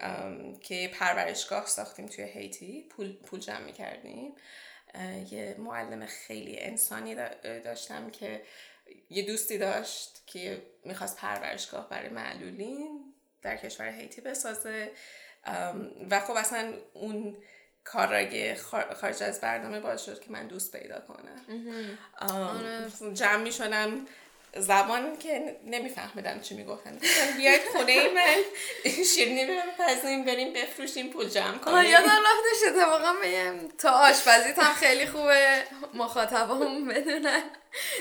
[0.60, 4.34] که پرورشگاه ساختیم توی هیتی پول, پول جمع می‌کردیم.
[5.30, 8.42] یه معلم خیلی انسانی دا- داشتم که
[9.10, 14.90] یه دوستی داشت که می‌خواست پرورشگاه برای معلولین در کشور هیتی بسازه.
[16.10, 17.36] و خب اصلا اون
[17.84, 21.44] کارای خار- خارج از برنامه باعث شد که من دوست پیدا کنم.
[22.20, 24.06] ام، جمع می شدم
[24.56, 26.94] زبان که نمیفهمیدم چی می‌گفتن.
[26.94, 28.36] گفتن بیاید خونه من.
[29.14, 29.46] شیرینی
[29.78, 31.90] بپزیم بریم بفروشیم پول جمع کنیم.
[31.90, 35.62] یادم رفتش اتفاقا بگم تا آشپزیت هم خیلی خوبه.
[35.94, 37.42] مخاطبامون بدونن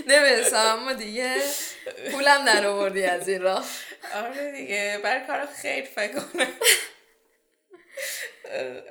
[0.07, 1.35] نمی‌رسم اما دیگه
[2.11, 3.65] پولم در آوردی از این راه.
[4.13, 6.47] آره دیگه بر کار خیر فکر کنم.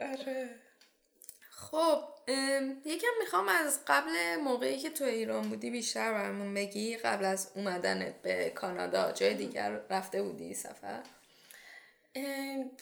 [0.00, 0.65] آره.
[1.70, 2.04] خب
[2.84, 8.22] یکم می‌خوام از قبل موقعی که تو ایران بودی بیشتر برمون بگی قبل از اومدنت
[8.22, 11.02] به کانادا جای دیگر رفته بودی سفر؟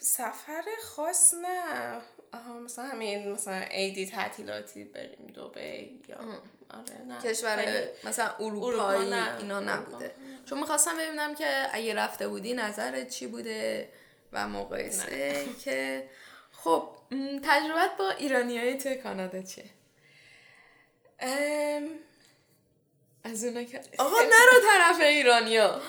[0.00, 2.00] سفر خاص نه.
[2.32, 6.16] آها مثلا همین مثلا عیدی تعطیلاتی بریم دبی یا
[6.70, 7.20] آره نه.
[7.20, 9.36] کشور مثلا اروپا اروپایی نه.
[9.38, 9.72] اینا اروپا.
[9.72, 10.14] نبوده.
[10.44, 13.88] چون می‌خواستم ببینم که اگه رفته بودی نظرت چی بوده
[14.32, 16.08] و مقایسه که
[16.64, 16.88] خب
[17.44, 19.64] تجربت با ایرانی های توی کانادا چیه؟
[21.20, 21.88] ام،
[23.24, 25.80] از اونا که آقا نرو طرف ایرانیا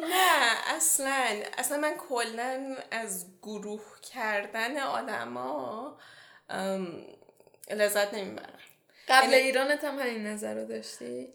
[0.00, 3.82] نه اصلا اصلا من کلا از گروه
[4.14, 5.98] کردن آدما
[7.70, 8.58] لذت نمی‌برم
[9.08, 11.28] قبل یعنی- ایرانت هم همین نظر رو داشتی؟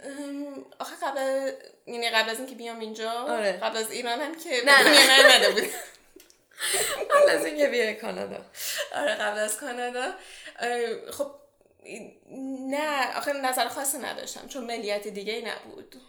[0.80, 1.52] آخه قبل
[1.86, 3.52] یعنی قبل از اینکه بیام اینجا آره.
[3.52, 4.84] قبل از ایران هم که نه، نه.
[4.84, 5.72] دنیا نیومده بود
[7.12, 8.46] قبل از اینکه بیای کانادا.
[8.96, 10.13] آره قبل از کانادا.
[11.12, 11.32] خب
[12.70, 16.02] نه آخه نظر خاصی نداشتم چون ملیت دیگه ای نبود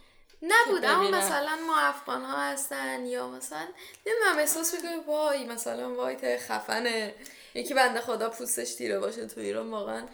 [0.42, 1.10] نبود اما.
[1.10, 3.68] مثلا ما افغان ها هستن یا مثلا
[4.06, 7.14] نمی‌دونم احساس می‌کنی وای مثلا وای ته خفنه.
[7.54, 10.08] یکی بنده خدا پوستش تیره باشه تو ایران واقعا.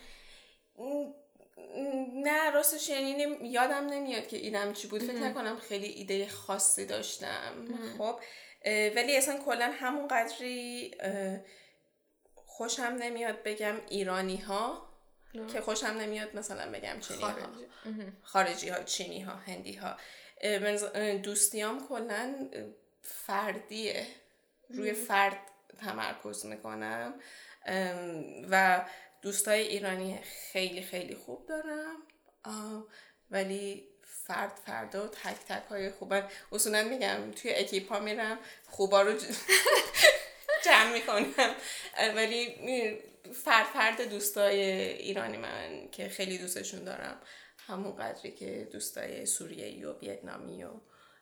[2.15, 5.03] نه راستش یعنی نم- یادم نمیاد که ایدم چی بود.
[5.03, 7.55] فکر نکنم خیلی ایده خاصی داشتم.
[7.99, 8.21] خب
[8.65, 10.95] ولی اصلا کلا همون قدری
[12.35, 14.91] خوشم نمیاد بگم ایرانی ها
[15.53, 17.67] که خوشم نمیاد مثلا بگم چینی ها خارجی.
[18.23, 19.97] خارجی ها چینی ها هندی ها
[21.23, 22.51] دوستیام کلا
[23.03, 24.07] فردیه.
[24.69, 25.39] روی فرد
[25.79, 27.15] تمرکز می‌کنم.
[28.51, 28.85] و
[29.23, 30.21] دوستای ایرانی
[30.53, 31.97] خیلی خیلی خوب دارم.
[33.31, 33.89] ولی
[34.31, 38.39] فرد فردا و تک تک های خوبن اصولا میگم توی اکیپ ها میرم
[38.69, 39.13] خوبا رو
[40.65, 41.55] جمع می‌کنم.
[42.17, 42.57] ولی
[43.45, 44.61] فرد فرد دوستای
[44.93, 47.17] ایرانی من که خیلی دوستشون دارم
[47.67, 50.71] همون قدری که دوستای سوریه‌ای و ویتنامی و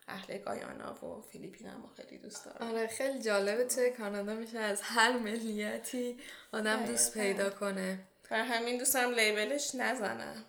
[0.07, 2.71] اهل گایانا و فیلیپین هم خیلی دوست دارم.
[2.71, 6.19] آره خیلی جالبه توی کانادا میشه از هر ملیتی
[6.53, 7.13] آدم دوست.
[7.13, 7.99] پیدا کنه.
[8.29, 10.45] بر همین دوست دارم لیبلش نزنم.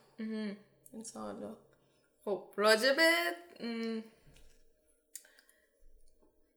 [0.92, 1.54] این سوالو
[2.30, 3.10] خب راجبه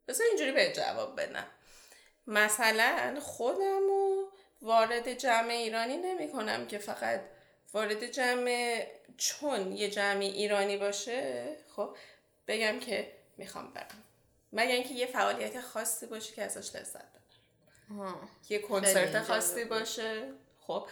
[0.08, 1.48] بذار اینجوری به جواب بدم
[2.28, 4.32] مثلا خودم رو
[4.62, 7.22] وارد جمع ایرانی نمی کنم که فقط
[7.74, 8.86] وارد جمع
[9.18, 11.98] چون یه جمع ایرانی باشه خب
[12.48, 14.04] بگم که می‌خوام برم
[14.54, 17.06] مگر اینکه یه فعالیت خاصی باشه که ازش لذت
[17.90, 18.30] ببرم.
[18.50, 19.66] یه کنسرت خاصی.
[19.66, 20.88] باشه خب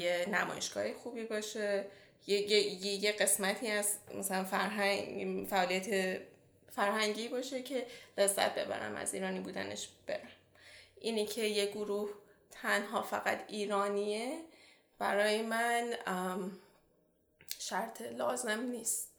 [0.00, 1.86] یه نمایشگاه خوبی باشه
[2.26, 6.20] یه, یه, یه, قسمتی از مثلا فرهنگ فعالیت
[6.70, 7.86] فرهنگی باشه که
[8.18, 10.28] لذت ببرم از ایرانی بودنش برم.
[11.00, 12.10] اینی که یه گروه
[12.50, 14.40] تنها فقط ایرانیه
[14.98, 15.96] برای من
[17.58, 19.12] شرط لازم نیست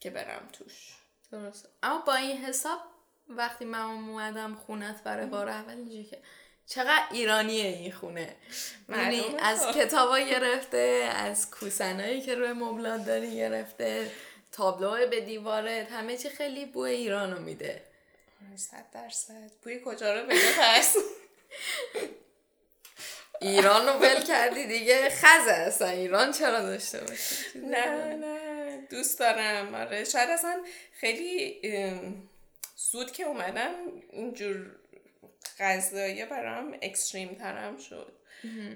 [0.00, 0.98] که برم توش.
[1.32, 2.80] درست اما با این حساب
[3.28, 6.22] وقتی من اومدم خونت برای بار اول اینجوری که
[6.68, 8.36] چقدر ایرانیه این خونه.
[8.88, 14.10] یعنی از کتابا گرفته از کوسنایی که روی مبلات داری گرفته
[14.52, 17.82] تابلوه به دیوارت همه چی خیلی بوی ایرانو میده.
[18.56, 19.50] صد درصد.
[19.62, 20.96] بوی کجا رو بده پس.
[23.40, 25.08] ایران رو ول کردی دیگه.
[25.10, 25.88] خزه اصلا.
[25.88, 28.86] ایران چرا داشته باشی؟ نه نه.
[28.90, 29.74] دوست دارم.
[29.74, 30.04] آره.
[30.04, 30.60] شاید اصلا
[30.92, 31.60] خیلی
[32.76, 33.70] زود که اومدم
[34.10, 34.76] اینجور
[35.58, 38.12] غذایی برام اکستریم ترم شد.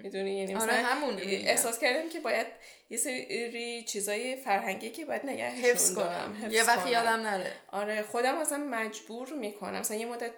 [0.02, 2.46] می‌دونی؟ یعنی آره همون احساس کردم که باید
[2.90, 6.48] یه سری چیزای فرهنگی که باید نگه حفظ کنم.
[6.50, 7.52] یه وقت یادم نره.
[7.68, 9.80] آره خودم اصلا مجبور می‌کنم.
[9.80, 10.32] مثلا یه مدت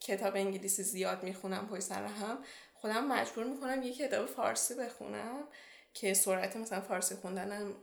[0.00, 2.38] کتاب انگلیسی زیاد می‌خونم پای سر هم
[2.74, 5.48] خودم مجبور می‌کنم یه کتاب فارسی بخونم
[5.94, 7.74] که سرعت مثلا فارسی خوندنم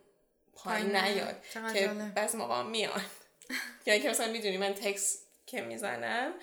[0.56, 1.36] پایین نیاد
[1.74, 3.02] که بعضی موقع میان
[3.86, 6.34] یعنی که مثلا می‌دونی من تکس که می‌زنم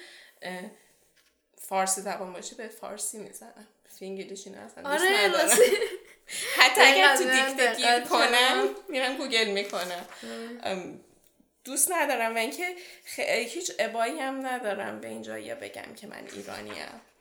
[1.70, 3.66] فارسی زبان باشه به فارسی می‌زنم.
[3.98, 5.00] فینگلیشی نه اصلا آره
[6.56, 10.06] حتی اگر تو دیکته گیر کنم میرم گوگل می‌کنم.
[11.64, 12.74] دوست ندارم و اینکه
[13.48, 16.74] هیچ ابایی هم ندارم به اینجا یا بگم که من ایرانیم.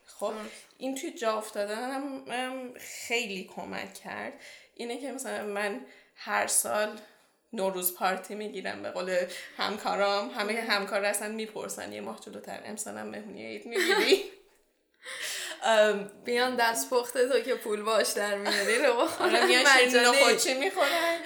[0.05, 0.33] خب
[0.77, 4.33] این توی جا افتادنم خیلی کمک کرد.
[4.75, 5.81] اینه که مثلا من
[6.15, 6.99] هر سال
[7.53, 9.25] نوروز پارتی می‌گیرم به قول
[9.57, 10.29] همکارام.
[10.29, 12.61] همه همکار اصلا می‌پرسن یه ماه جلوتر.
[12.65, 14.23] امسالم مهمونی عید می‌گیری؟
[16.25, 18.93] بیان دست پخته تو که پول باش در میاری رو.
[18.93, 21.19] آره میان خودچی می‌خورن؟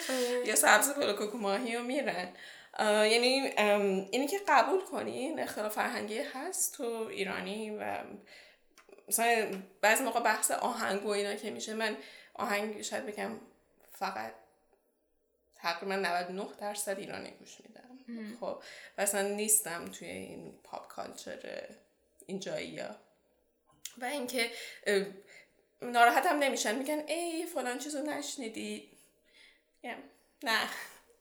[0.45, 2.29] یا سبز پلوکوکو ماهی رو میرن.
[2.79, 3.27] یعنی
[4.11, 7.97] اینی که قبول کنین اختلاف فرهنگی هست تو ایرانی و
[9.07, 9.47] مثلا
[9.81, 11.97] بعضی موقع بحث آهنگ و اینا که میشه من
[12.33, 13.39] آهنگ شاید بگم
[13.91, 14.33] فقط
[15.55, 18.37] تقریبا 99 درصد ایرانی گوش میدم.
[18.39, 18.63] خب
[18.97, 21.63] و اصلا نیستم توی این پاپ کالچر
[22.25, 22.95] اینجایی ها
[23.97, 24.51] و اینکه
[25.81, 26.75] ناراحت هم نمیشن.
[26.75, 28.89] میگن ای فلان چیزو نشنیدی.
[30.43, 30.59] نه.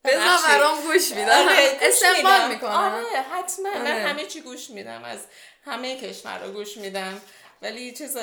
[0.03, 1.47] بذار برام گوش میدم.
[1.47, 2.71] آره استقبال می‌کنم.
[2.71, 3.69] آره حتما.
[3.69, 4.07] من آره.
[4.07, 5.03] همه چی گوش میدم.
[5.03, 5.19] از
[5.65, 7.21] همه کشور رو گوش میدم.
[7.61, 8.17] ولی چیز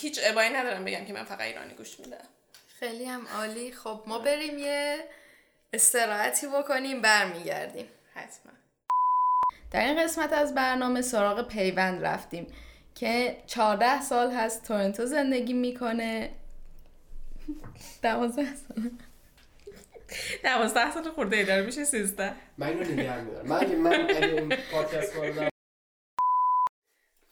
[0.00, 2.28] هیچ ابایی ندارم بگم که من فقط ایرانی گوش میدم.
[2.78, 3.72] خیلی هم عالی.
[3.72, 5.08] خب ما بریم یه
[5.72, 7.90] استراحتی بکنیم برمیگردیم.
[8.14, 8.52] حتما.
[9.70, 12.46] در این قسمت از برنامه سراغ پیوند رفتیم
[12.94, 16.30] که 14 سال هست تورنتو زندگی می‌کنه.
[18.02, 18.90] 12 سال.
[20.42, 22.34] دوازده سال خورده ای داره میشه سیزده.
[22.58, 23.46] من اینو نگه میدارم.
[23.46, 23.92] من من
[24.24, 25.12] این پادکست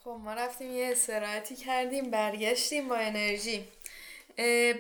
[0.05, 3.65] خب ما رفتیم یه استراحتی کردیم برگشتیم با انرژی.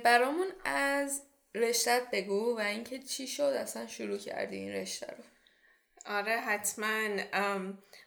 [0.05, 1.23] برامون از
[1.55, 5.25] رشتت بگو و اینکه چی شد اصلا شروع کردی این رشته رو.
[6.07, 7.09] آره حتما.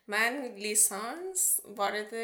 [0.08, 2.16] من لیسانس وارد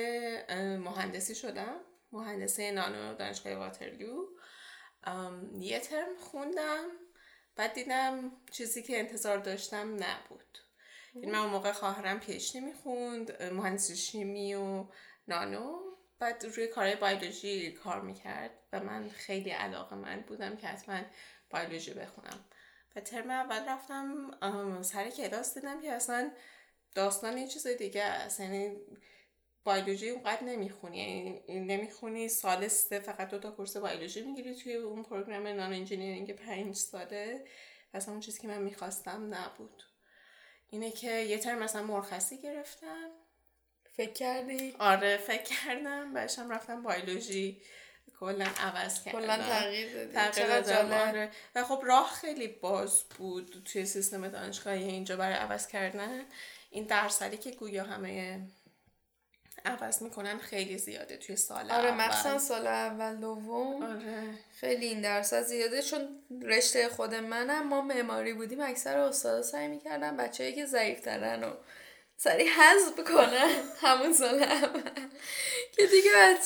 [0.79, 1.79] مهندسی شدم.
[2.11, 4.25] مهندسی نانو دانشگاه واترلو
[5.59, 6.85] یه ترم خوندم.
[7.55, 10.57] بعد دیدم چیزی که انتظار داشتم نبود.
[11.13, 14.85] این من اون موقع خواهرم پیشنی می‌خوند مهندسی شیمی و
[15.27, 15.79] نانو.
[16.19, 21.01] بعد روی کارهای بیولوژی کار می‌کرد و من خیلی علاقه من بودم که حتما
[21.53, 22.45] بیولوژی بخونم.
[22.95, 24.31] و ترم اول رفتم
[24.81, 26.31] سر کلاس دیدم که اصلا
[26.95, 28.39] داستان یه چیز دیگه است.
[28.39, 28.77] یعنی
[29.65, 30.97] بیولوژی اونقدر نمی‌خونی.
[31.47, 36.31] یعنی نمی‌خونی سال سه فقط دو تا course بیولوژی می‌گیری توی اون پروگرام non engineering
[36.35, 37.45] پنج ساله.
[37.93, 39.83] اصلا اون چیزی که من می‌خواستم نبود.
[40.69, 43.11] اینه که یه ترم مثلا مرخصی گرفتم.
[43.91, 46.13] فکر کردی؟ آره فکر کردم.
[46.13, 47.61] باشم رفتم بیولوژی.
[48.19, 49.19] کلا عوض کردم.
[49.19, 51.31] کلا تغییر دادی آره.
[51.55, 56.21] و خب راه خیلی باز بود توی سیستم دانشگاهی اینجا برای عوض کردن.
[56.69, 58.39] این درصدی که گویا همه
[59.65, 63.83] عوض می‌کنن خیلی زیاده توی سال آره مخصوصا سال اول دوم.
[63.83, 64.23] آره.
[64.59, 65.81] خیلی این درصد زیاده.
[65.81, 71.53] چون رشته خود منم ما معماری بودیم اکثر استادا سعی می‌کردن بچه‌ای که ضعیفترن و
[72.17, 74.39] سریع حذف کنن همون سال
[75.71, 76.37] که دیگه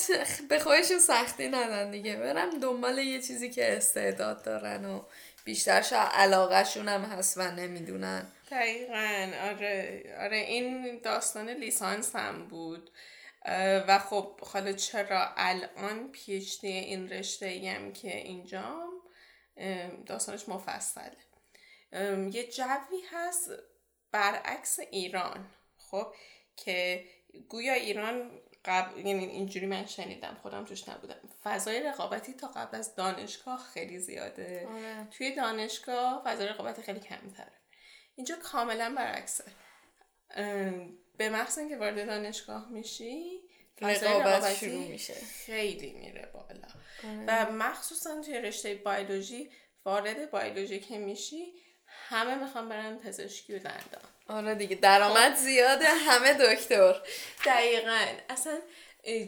[0.48, 2.16] به خودشون سختی ندن دیگه.
[2.16, 5.02] برم دنبال یه چیزی که استعداد دارن و
[5.44, 8.26] بیشتر شاید علاقهشون هم هست و نمی‌دونن.
[8.50, 9.30] دقیقا.
[9.42, 10.02] آره.
[10.20, 12.90] آره این داستان لیسانس هم بود.
[13.88, 18.88] و خب حالا چرا الان پیشتی این رشته هم که اینجا
[20.06, 21.16] داستانش مفصله.
[22.32, 23.50] یه جوی هست
[24.12, 25.50] برعکس ایران.
[25.90, 26.14] خب
[26.56, 27.04] که
[27.48, 31.20] گویا ایران قبل یعنی اینجوری من شنیدم خودم توش نبودم.
[31.44, 34.66] فضای رقابتی تا قبل از دانشگاه خیلی زیاده.
[34.68, 35.08] آره.
[35.10, 37.52] توی دانشگاه فضای رقابتی خیلی کمتره.
[38.14, 39.44] اینجا کاملا برعکسه.
[41.16, 43.40] به محض اینکه وارد دانشگاه میشی
[43.82, 45.14] رقابت شروع میشه.
[45.14, 46.68] خیلی میره بالا.
[47.26, 49.50] و مخصوصا توی رشته بیولوژی
[49.84, 51.52] وارد بیولوژی که میشی
[51.86, 54.02] همه می‌خوان برن پزشکی و دندان.
[54.30, 57.02] آره دیگه درآمد زیاده همه دکتر.
[57.46, 58.06] دقیقا.
[58.28, 58.58] اصلا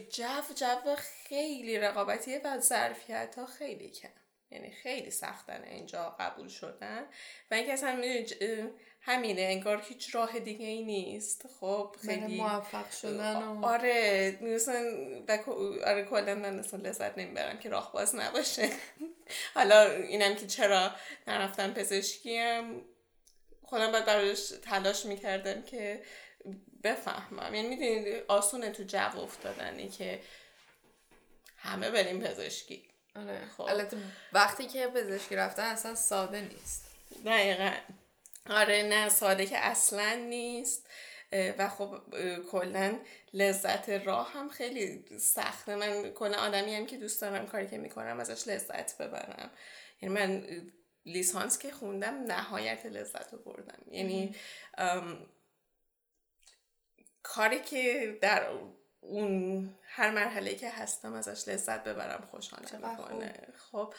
[0.09, 0.95] جو جو
[1.27, 4.09] خیلی رقابتیه و ظرفیت ها خیلی کم.
[4.51, 7.05] یعنی خیلی سختن اینجا قبول شدن.
[7.51, 8.25] و اینکه اصلا می‌دونی
[9.01, 11.47] همینه انگار هیچ راه دیگه ای نیست.
[11.59, 14.83] خب خیلی موفق شدن و آره مثلا
[15.27, 15.39] و
[15.85, 18.69] آره کلا من اصلا لذت نمی‌برم که راه باز نباشه.
[19.55, 20.91] حالا اینم که چرا
[21.27, 22.92] نرفتم پزشکیم.
[23.73, 26.03] خودم باید براش تلاش می‌کردم که
[26.83, 27.55] بفهمم.
[27.55, 30.19] یعنی می‌دونید آسونه تو جو افتادنی که
[31.57, 32.89] همه بریم پزشکی.
[33.15, 33.61] آره خب.
[33.61, 33.97] البته
[34.33, 36.87] وقتی که پزشکی رفتن اصلا ساده نیست.
[37.25, 37.71] دقیقا.
[38.49, 40.87] آره نه ساده که اصلا نیست.
[41.57, 41.99] و خب
[42.51, 42.99] کلا
[43.33, 48.19] لذت راه هم خیلی سخته من کلا آدمی هم که دوست دارم کاری که می‌کنم
[48.19, 49.51] ازش لذت ببرم.
[50.01, 50.47] یعنی من
[51.05, 53.79] لیسانس که خوندم نهایت لذت رو بردم.
[53.91, 54.35] یعنی
[57.23, 58.47] کاری که در
[59.01, 63.47] اون هر مرحله که هستم ازش لذت ببرم خوشحالم چقدر می‌کنه.
[63.57, 63.93] خب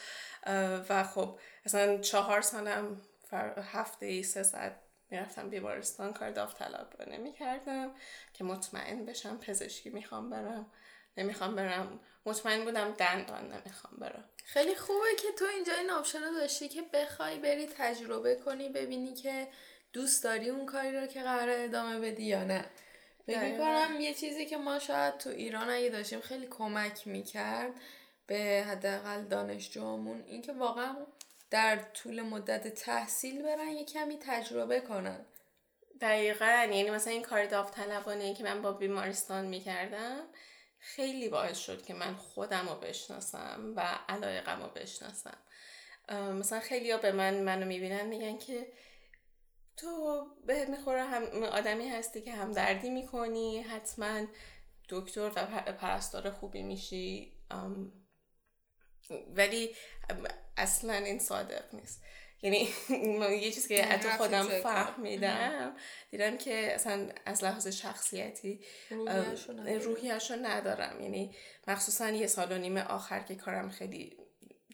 [0.89, 3.61] و خب اصلا چهار سالم فر...
[3.61, 4.81] هفته ای سه ساعت
[5.11, 7.95] می‌رفتم بیمارستان کار داوطلبانه می‌کردم
[8.33, 10.73] که مطمئن بشم پزشکی می‌خوام برم.
[11.17, 12.01] نمی‌خوام برم.
[12.27, 14.25] مطمئن بودم دندان نمی‌خوام برم.
[14.45, 19.15] خیلی خوبه که تو اینجا این option رو داشتی که بخوای بری تجربه کنی ببینی
[19.15, 19.49] که
[19.93, 22.65] دوست داری اون کاری رو که قراره ادامه بدی یا نه.
[23.27, 23.53] فکر.
[23.53, 27.73] می‌کنم یه چیزی که ما شاید تو ایران اگه داشتیم خیلی کمک می‌کرد
[28.27, 30.97] به حداقل دانشجوامون اینکه واقعا
[31.51, 35.27] در طول مدت تحصیل برن یه کمی تجربه کنن.
[36.01, 36.67] دقیقا.
[36.71, 40.21] یعنی مثلا این کار داوطلبانه که من با بیمارستان می‌کردم
[40.85, 45.39] خیلی باعث شد که من خودم رو بشناسم و علایقم رو بشناسم.
[46.13, 48.73] مثلا خیلی ها به من منو می‌بینن میگن که
[49.77, 54.27] تو بهت می‌خوره هم آدمی هستی که هم دردی می‌کنی حتما
[54.89, 57.33] دکتر و پر- پرستار خوبی میشی.
[59.35, 59.77] ولی
[60.57, 62.03] اصلا این صادق نیست.
[62.45, 62.69] یعنی
[63.45, 64.43] یه چیزی که حتی خودم.
[64.43, 65.77] فهمیدم
[66.11, 69.79] دیدم که اصلا از لحاظ شخصیتی روحیه‌شو نداری.
[69.79, 71.35] روحیش رو ندارم یعنی
[71.69, 74.17] مخصوصا یه سال و نیم آخر که کارم خیلی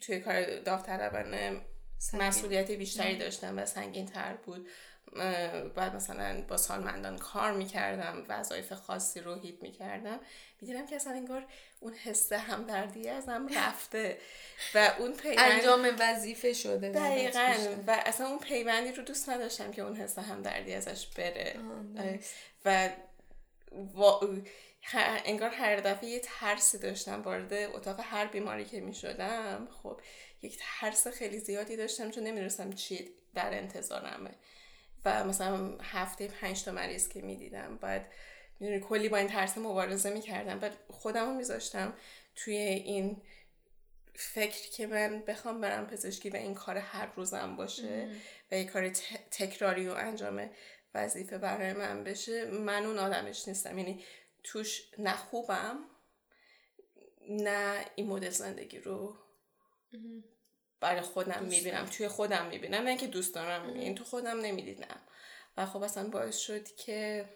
[0.01, 1.61] توی کار داوطلبانه.
[2.13, 4.69] مسئولیت بیشتری داشتم و سنگین تر بود
[5.75, 10.21] بعد مثلا با سالمندان کار می‌کردم وظایف خاصی رو هیت می‌کردم
[10.61, 11.47] می‌دیدم که اصلا انگار
[11.81, 14.19] اون حس همدردی ازم رفته
[14.75, 17.55] و اون پیوند انجام وظیفه شده دقیقا.
[17.87, 21.55] و اصلا اون پیوندی رو دوست نداشتم که اون حس همدردی ازش بره.
[22.65, 22.89] و
[23.95, 24.27] وا-
[24.83, 30.01] ه- انگار هر دفعه یه ترسی داشتم وارد اتاق هر بیماری که می شدم خب
[30.43, 34.31] یک ترس خیلی زیادی داشتم چون نمی‌دونستم چی در انتظارمه.
[35.05, 37.77] و مثلا هفته پنج تا مریض که می‌دیدم.
[37.77, 38.13] بعد
[38.61, 40.59] می‌دونی کلی با این ترس مبارزه می‌کردم.
[40.59, 41.95] بعد خودم رو میذاشتم
[42.37, 43.23] توی این
[44.15, 48.09] فکر که من بخوام برم پزشکی و این کار هر روزم باشه
[48.51, 48.89] و یه کار
[49.31, 50.51] تکراری و انجام
[50.95, 53.79] وظیفه برای من بشه من اون آدمش نیستم.
[53.79, 54.05] یعنی
[54.45, 55.79] توش نه خوبم
[57.29, 59.17] نه این مدل زندگی رو
[60.81, 65.01] برای خودم می‌بینم توی خودم می‌بینم نه اینکه دوست دارم این تو خودم نمی‌دیدم
[65.57, 67.29] و خب اصلا باعث شد که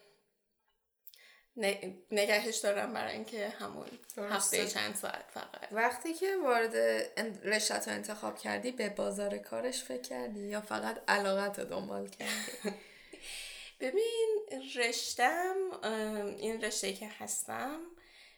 [2.10, 3.86] نگهش دارم برای اینکه همون.
[4.18, 5.72] هفته چند ساعت فقط.
[5.72, 6.76] وقتی که وارد
[7.44, 12.32] رشته رو انتخاب کردی به بازار کارش فکر کردی یا فقط علاقت رو دنبال کردی؟
[13.80, 14.40] ببین
[14.76, 15.54] رشتم
[16.38, 17.80] این رشته که هستم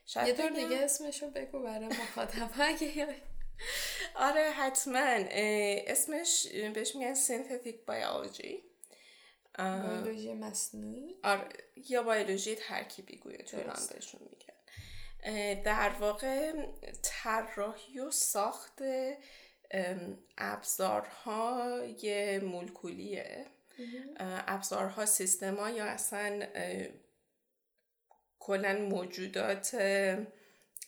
[0.05, 3.15] شاید یه دور دیگه اسمشو بگو برای مخاطب اگه
[4.15, 5.17] آره حتما.
[5.87, 8.63] اسمش بهش میگن سینتتیک بیولوژی.
[9.57, 13.79] بیولوژی مصنوعی؟ آره یا بیولوژی ترکیبی گویا تو ایران.
[13.93, 14.47] بهشون میگن.
[15.63, 16.53] در واقع
[17.03, 18.81] طراحی و ساخت
[20.37, 23.45] ابزارهای مولکولیه.
[24.19, 26.47] ابزارها سیستما یا اصلا
[28.39, 29.67] کلا موجودات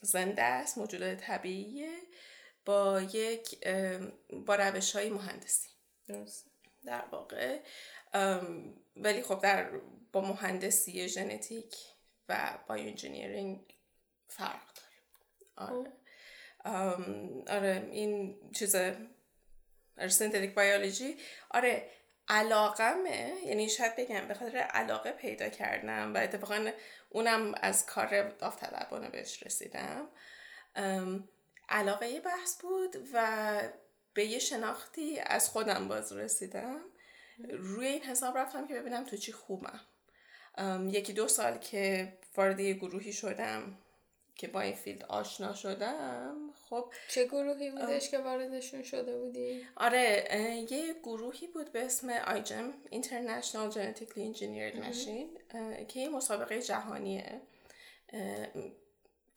[0.02, 1.90] زنده است موجودات طبیعیه.
[2.70, 3.68] با یک
[4.32, 5.70] با روش های مهندسی.
[6.08, 6.46] درست؟
[6.86, 7.60] در واقع
[8.96, 9.70] ولی خب در
[10.12, 11.76] با مهندسی ژنتیک
[12.30, 13.60] و bioengineering
[14.28, 14.98] فرق داره.
[15.56, 15.92] آره.
[17.48, 18.76] آره این چیز
[20.10, 21.18] synthetic biology
[21.52, 21.90] آره
[22.28, 26.72] علاقمه یعنی شاید بگم به خاطر علاقه پیدا کردم و اتفاقا
[27.10, 30.10] اونم از کار داوطلبانه بهش رسیدم.
[31.70, 33.60] علاقه بحث بود و
[34.14, 36.82] به یه شناختی از خودم باز رسیدم.
[37.50, 39.80] روی این حساب رفتم که ببینم تو چی خوبم.
[40.88, 43.78] یکی دو سال که وارد یه گروهی شدم
[44.36, 50.28] که با این field آشنا شدم خب چه گروهی بودش که واردشون شده بودی؟ آره
[50.72, 55.54] یه گروهی بود به اسم iGEM International Genetically Engineered Machine
[55.88, 57.42] که یه مسابقه جهانیه.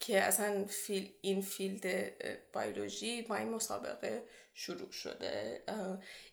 [0.02, 1.86] که اصلا فیل این field
[2.52, 4.22] بیولوژی با این مسابقه
[4.54, 5.64] شروع شده.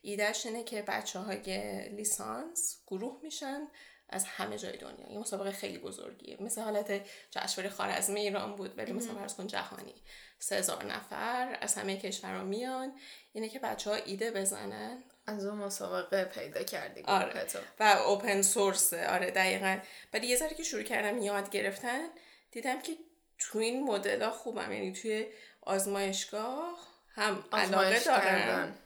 [0.01, 3.67] ایدهش اینه که بچه های لیسانس گروه میشن
[4.09, 5.11] از همه جای دنیا.
[5.11, 6.37] یه مسابقه خیلی بزرگیه.
[6.43, 7.01] مثل حالت
[7.31, 10.03] جشنواره خارزمی ایران بود ولی مثلا فرض کن جهانی.
[10.39, 12.93] سه هزار نفر از همه کشورها میان.
[13.31, 15.03] اینه که بچه ها ایده بزنن.
[15.25, 17.47] از اون مسابقه پیدا کردی آره.
[17.79, 19.79] و اوپن سورس آره دقیقا.
[20.13, 22.07] ولی یه ذره که شروع کردم یاد گرفتن
[22.51, 22.97] دیدم که
[23.39, 24.71] تو این مدل ها خوبم.
[24.71, 25.25] یعنی توی
[25.61, 28.77] آزمایشگاه هم علاقه دارم.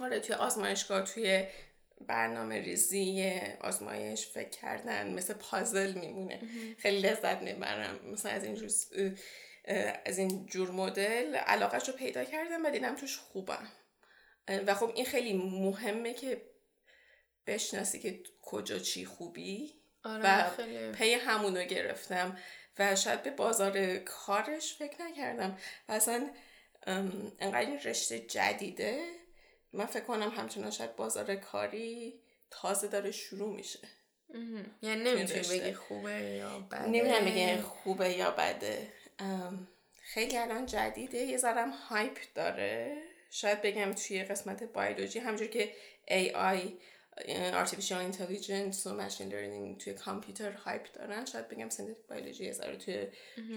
[0.00, 1.44] آره توی آزمایشگاه توی
[2.00, 5.14] برنامه ریزی آزمایش فکر کردن.
[5.14, 6.40] مثل پازل میمونه.
[6.78, 8.00] خیلی لذت می‌برم.
[8.12, 8.70] مثلا از این جور
[10.04, 13.68] از این جور مدل علاقهش رو پیدا کردم و دیدم توش خوبم.
[14.66, 16.42] و خب این خیلی مهمه که
[17.46, 19.74] بشناسی که کجا چی خوبی.
[20.04, 22.38] آره و پی همونو گرفتم.
[22.78, 25.58] و شاید به بازار کارش فکر نکردم.
[25.88, 26.30] و اصلا
[26.86, 29.04] انقدر این رشته جدیده.
[29.72, 32.20] من فکر کنم همچنان شاید بازار کاری
[32.50, 33.78] تازه داره شروع میشه.
[34.82, 36.86] یعنی نمی‌تونی بگی خوبه یا بده.
[36.86, 38.92] نمی‌تونم بگی خوبه یا بده.
[40.02, 41.18] خیلی الان جدیده.
[41.18, 43.02] یه ذرم هایپ داره.
[43.30, 45.72] شاید بگم توی قسمت بیولوژی همجور که
[46.08, 46.58] AI
[47.64, 51.24] artificial intelligence و machine learning توی کامپیوتر hype دارن.
[51.24, 53.08] شاید بگم synthetic biology یه ذره توی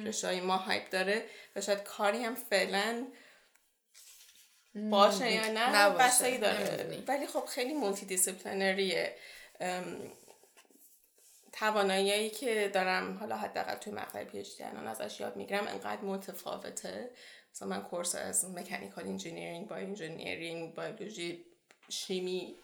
[0.05, 3.08] رشته ما hype داره و شاید کاری هم فعلا
[4.76, 7.03] باشه یا نه بستگی داره.
[7.08, 9.15] ولی خب خیلی multidisciplinary ه
[11.51, 17.10] توانایی که دارم حالا حداقل توی مقطع PhD الان ازش یاد می‌گیرم انقدر متفاوته.
[17.53, 21.45] مثلا من course از mechanical engineering با engineering بیولوژی
[21.89, 22.55] شیمی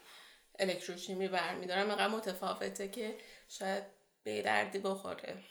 [0.69, 3.17] الکتروشیمی برمیدارم انقدر متفاوته که
[3.49, 3.83] شاید
[4.23, 5.43] به دردی بخوره.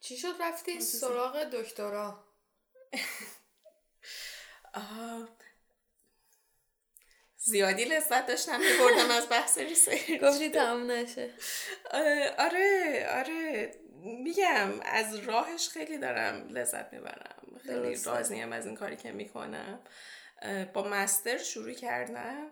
[0.00, 2.24] چی شد رفتی سراغ دکترا؟
[7.36, 10.10] زیادی لذت داشتم بردم از بحث research.
[10.22, 11.30] گفتی تمام نشه.
[12.38, 13.70] آره آره
[14.02, 17.60] میگم از راهش خیلی دارم لذت می‌برم.
[17.66, 19.80] خیلی راضیم از این کاری که می‌کنم.
[20.72, 22.50] با مستر شروع کردم.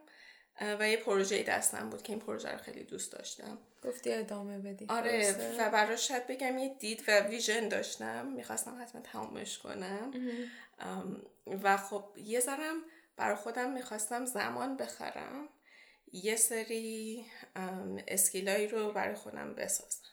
[0.60, 3.58] و یه پروژه دستم بود که این پروژه رو خیلی دوست داشتم.
[3.84, 4.86] گفتی ادامه بدی.
[4.88, 8.26] آره و براش شاید بگم یه دید و ویژن داشتم.
[8.26, 10.10] می‌خواستم حتما تمامش کنم.
[11.62, 12.76] و خب یه ذرم
[13.16, 15.48] برای خودم می‌خواستم زمان بخرم.
[16.12, 17.26] یه سری
[18.08, 20.08] skill ایی رو برای خودم بسازم.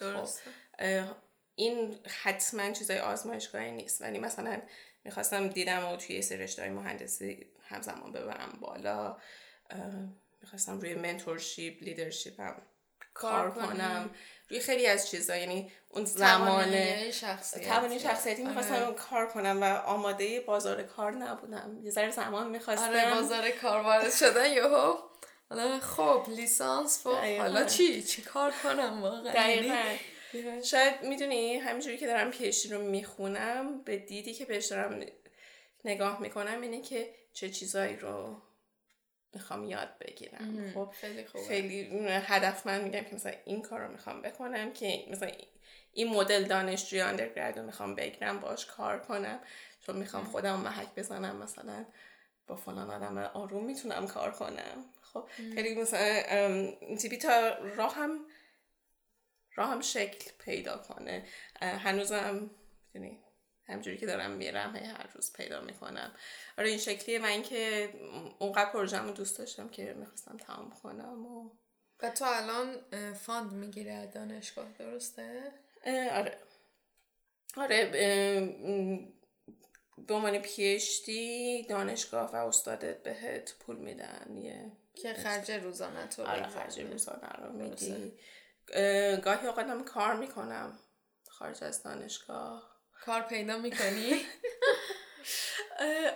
[0.00, 0.42] درست
[0.78, 1.16] خب،
[1.54, 4.02] این حتما چیزای آزمایشگاهی نیست.
[4.02, 4.62] ولی مثلا
[5.04, 9.16] می‌خواستم دیدم و توی سری رشته مهندسی همزمان ببرم بالا.
[10.42, 12.62] می‌خواستم روی mentorship leadership هم
[13.14, 14.10] کار کنم.
[14.48, 18.94] روی خیلی از چیزا یعنی اون زمان توانایی شخصیتی می‌خواستم آره.
[18.94, 21.80] کار کنم و آماده بازار کار نبودم.
[21.82, 22.88] یه ذره زمان می‌خواستم.
[22.88, 24.94] آره بازار کار وارد شدن یهو
[25.50, 29.72] حالا خب لیسانس حالا چی؟ چی کار کنم واقعا؟ یعنی
[30.64, 35.06] شاید می‌دونی همینجوری که دارم پیشی رو می‌خونم به دیدی که بهش دارم
[35.84, 38.42] نگاه می‌کنم اینه که چه چیزایی رو
[39.34, 40.72] می‌خوام یاد بگیرم.
[40.74, 41.44] خب خیلی خوبه.
[41.44, 45.30] خیلی هدف من میگم که مثلا این کار رو می‌خوام بکنم که مثلا
[45.92, 49.40] این مدل دانشجوی آندرگراد رو می‌خوام بگیرم باش کار کنم.
[49.80, 51.86] چون می‌خوام خودم محک بزنم مثلا
[52.46, 54.84] با فلان آدم آروم می‌تونم کار کنم.
[55.02, 58.26] خب خیلی مثلا تیپی تا راهم
[59.54, 61.24] راهم شکل پیدا کنه.
[61.60, 62.50] هنوزم
[62.94, 63.18] یعنی
[63.68, 66.12] همجوری که دارم میرم هر روز پیدا می‌کنم.
[66.58, 67.18] آره این شکلیه.
[67.18, 67.90] من که
[68.38, 71.50] اونقدر پروژم رو دوست داشتم که می‌خواستم تمام کنم و
[72.02, 72.76] و تو الان
[73.12, 75.52] fund می‌گیره دانشگاه درسته؟
[76.12, 76.38] آره.
[77.56, 77.90] آره
[80.06, 84.36] به عنوان پیشتی دانشگاه و استادت بهت پول میدن.
[84.36, 86.48] یه که خرج روزانه تو آره.
[86.48, 87.52] خرج روزانه رو.
[87.52, 88.18] میدی.
[88.72, 90.78] اه، گاهی اوقات هم کار می‌کنم.
[91.28, 92.75] خارج از دانشگاه.
[93.04, 94.22] کار پیدا می‌کنی؟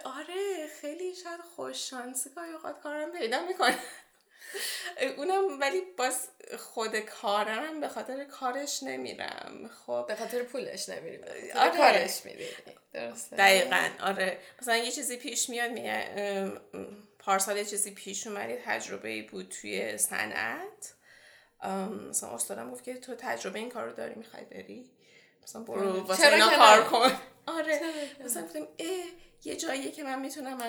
[0.04, 3.78] آره خیلی شاید خوش شانسی گاهی اوقات کارم پیدا می‌کنه.
[5.16, 6.28] اونم ولی باز
[6.58, 9.70] خود کارم به خاطر کارش نمیرم.
[9.86, 11.76] خب به خاطر پولش نمیری آره.
[11.76, 12.46] کارش میری
[12.92, 13.36] درسته.
[13.36, 14.38] دقیقا آره.
[14.62, 16.52] مثلا یه چیزی پیش میاد میگه
[17.18, 20.94] پارسال یه چیزی پیش اومد یه تجربه بود توی صنعت.
[22.10, 24.90] مثلا استادم گفت که تو تجربه این کار رو داری می‌خوای بری؟
[25.42, 27.10] مثلا برو واسه اینا کار؟ کن.
[27.46, 27.80] آره.
[28.24, 28.68] مثلا گفتم
[29.44, 30.62] یه جاییه که من می‌تونم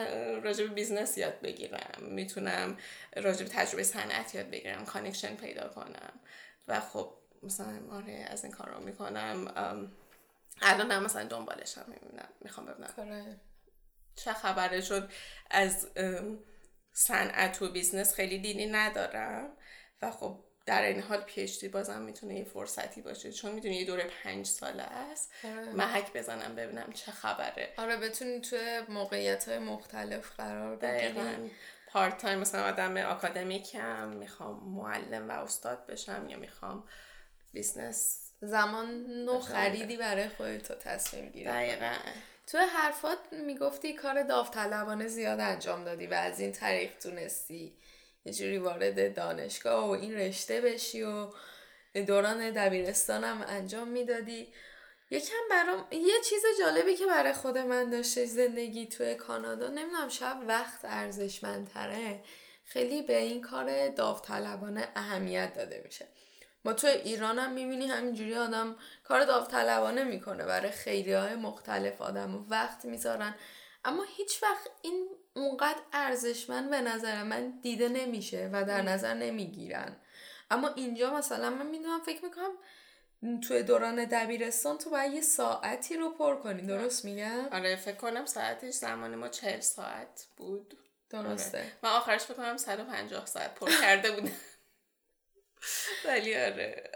[0.43, 2.01] راجع به business یاد بگیرم.
[2.01, 2.78] می‌تونم
[3.15, 6.19] راجع به تجربه صنعت یاد بگیرم connection پیدا کنم.
[6.67, 7.13] و خب
[7.43, 9.53] مثلا آره از این کار رو می‌کنم
[10.61, 12.30] الان هم مثلا دنبالش هم می‌بینم.
[12.41, 12.93] می‌خوام ببینم.
[12.97, 13.41] آره.
[14.15, 15.07] چه خبره؟ چون
[15.51, 15.88] از
[16.93, 19.57] صنعت و business خیلی دیدی ندارم.
[20.01, 23.32] و خب در این حال PhD بازم می‌تونه یه فرصتی باشه.
[23.32, 25.32] چون می‌تونی یه دوره پنج ساله است.
[25.74, 27.74] محک بزنم ببینم چه خبره.
[27.78, 31.51] آره بتونی توی موقعیت های مختلف قرار بگیری
[31.88, 36.84] part time مثلا آدم اکادمیکم می‌خوام معلم و استاد بشم یا می‌خوام
[37.53, 41.93] business زمان نو خریدی برای خودت تو تصمیم گیری دقیقا.
[42.47, 47.74] تو حرفات می‌گفتی کار داوطلبانه زیاد انجام دادی و از این طریق تونستی
[48.26, 51.28] یه جوری وارد دانشگاه و این رشته بشی و
[52.07, 54.53] دوران دبیرستانم انجام می‌دادی.
[55.09, 60.38] یکم برام یه چیز جالبی که برای خود من داشته زندگی توی کانادا نمی‌دونم شاید
[60.47, 62.24] وقت ارزشمندتره
[62.65, 66.07] خیلی به این کار داوطلبانه اهمیت داده میشه.
[66.65, 72.45] ما تو ایران هم می‌بینی همینجوری آدم کار داوطلبانه می‌کنه برای خیلی های مختلف آدم
[72.49, 73.36] وقت می‌ذارن.
[73.86, 79.95] اما هیچ وقت این اونقدر ارزشمند به نظر من دیده نمیشه و در نظر نمی‌گیرن.
[80.51, 82.51] اما اینجا مثلا من می‌دونم فکر می‌کنم
[83.41, 88.25] توی دوران دبیرستان تو باید یه ساعتی رو پر کنی درست میگم؟ آره فکر کنم
[88.25, 90.77] ساعتش زمان ما چهل ساعت بود.
[91.09, 91.57] درسته.
[91.57, 91.71] آره.
[91.84, 94.32] من آخرش فکر کنم 150 ساعت پر کرده بودم.
[96.05, 96.91] ولی آره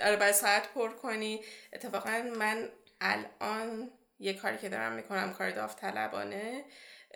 [0.00, 1.44] آره باید ساعت پر کنی.
[1.72, 2.68] اتفاقا من
[3.00, 6.64] الان یه کاری که دارم می‌کنم کار داوطلبانه.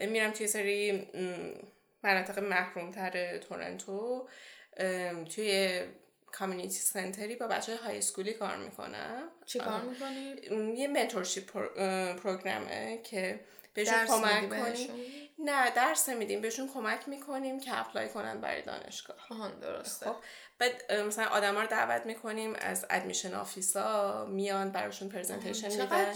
[0.07, 1.09] میرم توی سری
[2.03, 4.29] مناطق محرومتر تورنتو
[5.35, 5.81] توی
[6.27, 9.29] کامیونیتی سنتری با بچه های اسکولی کار می‌کنم.
[9.47, 10.35] چی کار می‌کنی؟
[10.77, 11.51] یه منتورشیپ
[12.17, 13.41] پروگرامه که
[13.75, 14.91] بهشون کمک کنیم؟
[15.39, 19.17] نه درس میدیم بهشون کمک می‌کنیم که اپلای کنن برای دانشگاه.
[19.31, 20.07] آهان درسته.
[20.07, 20.17] خب
[20.63, 26.15] بعد مثلا آدما رو دعوت می‌کنیم از ادمیشن آفیسا میان براشون پرزنتیشن میدن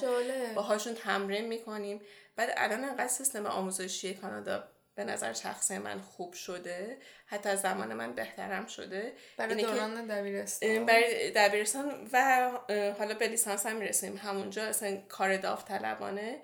[0.55, 2.01] باهاشون تمرین می‌کنیم.
[2.37, 7.95] بعد الان انقدر سیستم آموزشی کانادا به نظر شخصی من خوب شده حتی از زمان
[7.95, 9.13] من بهترم شده.
[9.37, 10.87] برای دوران دبیرستان.
[10.87, 12.51] برای دبیرستان و
[12.99, 14.17] حالا به لیسانس هم می‌رسیم.
[14.17, 16.43] همونجا اصلا کار داوطلبانه.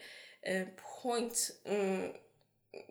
[0.77, 1.53] پوینت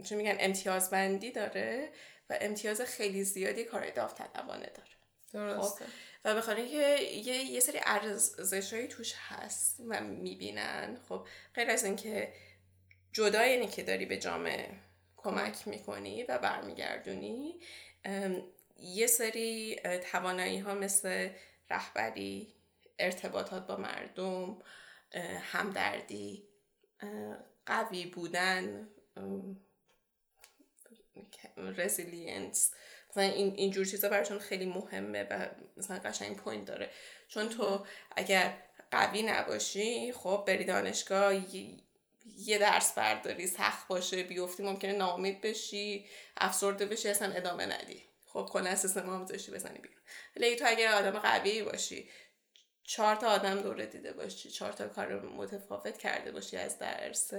[0.03, 1.89] چه میگن امتیازبندی داره
[2.29, 4.90] و امتیاز خیلی زیادی کار داوطلبانه داره.
[5.33, 5.85] درسته.
[6.25, 10.99] و بخاطر اینکه یه, یه سری ارزشهایی توش هست و می‌بینن.
[11.09, 12.33] خب غیر از اینکه
[13.11, 14.79] جدای اینه که داری به جامعه
[15.17, 17.59] کمک می‌کنی و برمیگردونی
[18.77, 19.75] یه سری
[20.11, 21.29] توانایی ها مثل
[21.69, 22.55] رهبری
[22.99, 24.59] ارتباطات با مردم
[25.41, 26.47] همدردی
[27.65, 28.89] قوی بودن
[31.57, 32.73] resilience
[33.11, 35.47] مثلا این اینجور چیزا براشون خیلی مهمه و
[35.77, 36.89] مثلا قشنگ point داره.
[37.27, 37.85] چون تو
[38.15, 38.57] اگر
[38.91, 41.33] قوی نباشی خب بری دانشگاه
[42.37, 46.05] یه درس برداری سخت باشه بیفتی ممکنه ناامید بشی
[46.37, 48.03] افسرده بشی اصلا ادامه ندی.
[48.25, 49.97] خب کلا سیستم آموزشی بزنی بیرون.
[50.35, 52.09] ولی تو اگر آدم قوی باشی
[52.83, 57.35] چهار تا آدم دوره دیده باشی چهار تا کار متفاوت کرده باشی از درست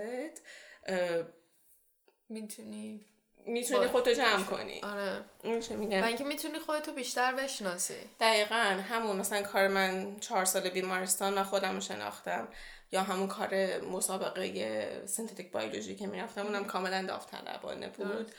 [2.29, 3.07] می‌تونی
[3.47, 3.86] می‌تونی.
[3.86, 4.80] خودتو جمع کنی.
[4.80, 5.24] آره.
[5.61, 7.95] چه و میگم اینکه می‌تونی خودتو بیشتر بشناسی.
[8.20, 8.80] دقیقا.
[8.88, 12.49] همون مثلا کار من چهار سال بیمارستان من خودم شناختم.
[12.93, 18.32] یا همون کار مسابقه سنتتیک بیولوژی که می‌رفتم اونم کاملا داوطلبانه بود.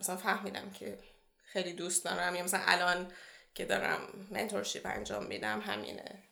[0.00, 0.98] مثلا فهمیدم که
[1.44, 2.34] خیلی دوست دارم.
[2.34, 3.12] یا مثلا الان
[3.54, 3.98] که دارم
[4.30, 6.22] mentorship انجام میدم همینه.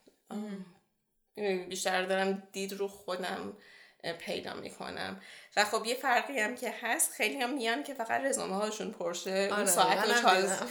[1.68, 3.56] بیشتر دارم دید رو خودم.
[4.18, 5.20] پیدا می‌کنم.
[5.57, 9.48] و خب یه فرقی هم که هست خیلی هم میان که فقط رزومه هاشون پرشه
[9.53, 10.68] آره ساعت و چهار- دیدم.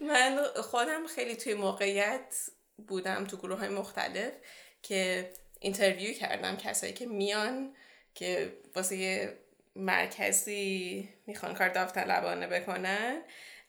[0.08, 2.36] من خودم خیلی توی موقعیت
[2.88, 4.32] بودم تو گروه های مختلف
[4.82, 7.74] که interview کردم کسایی که میان
[8.14, 9.38] که واسه یه
[9.76, 13.22] مرکزی می‌خوان کار داوطلبانه بکنن.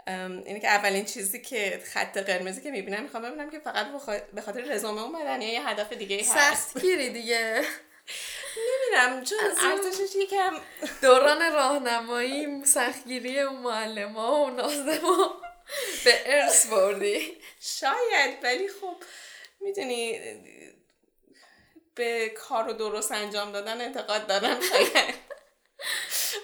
[0.08, 3.88] اینه که اولین چیزی که خط قرمزی که می‌بینم می‌خوام ببینم که فقط
[4.34, 6.70] به خاطر رزومه اومدن یا یه هدف دیگه هست.
[6.70, 7.62] سختگیری دیگه.
[8.58, 9.40] نمی‌دونم چون
[9.72, 10.58] ارزشش یکم
[11.02, 15.42] دوران راهنمایی سختگیری اون معلم ها و نازما
[16.06, 17.38] به ارث بردی.
[17.60, 18.96] شاید ولی خب
[19.60, 20.20] می‌دونی
[21.96, 25.16] به کار رو درست انجام دادن انتقاد دارم شاید.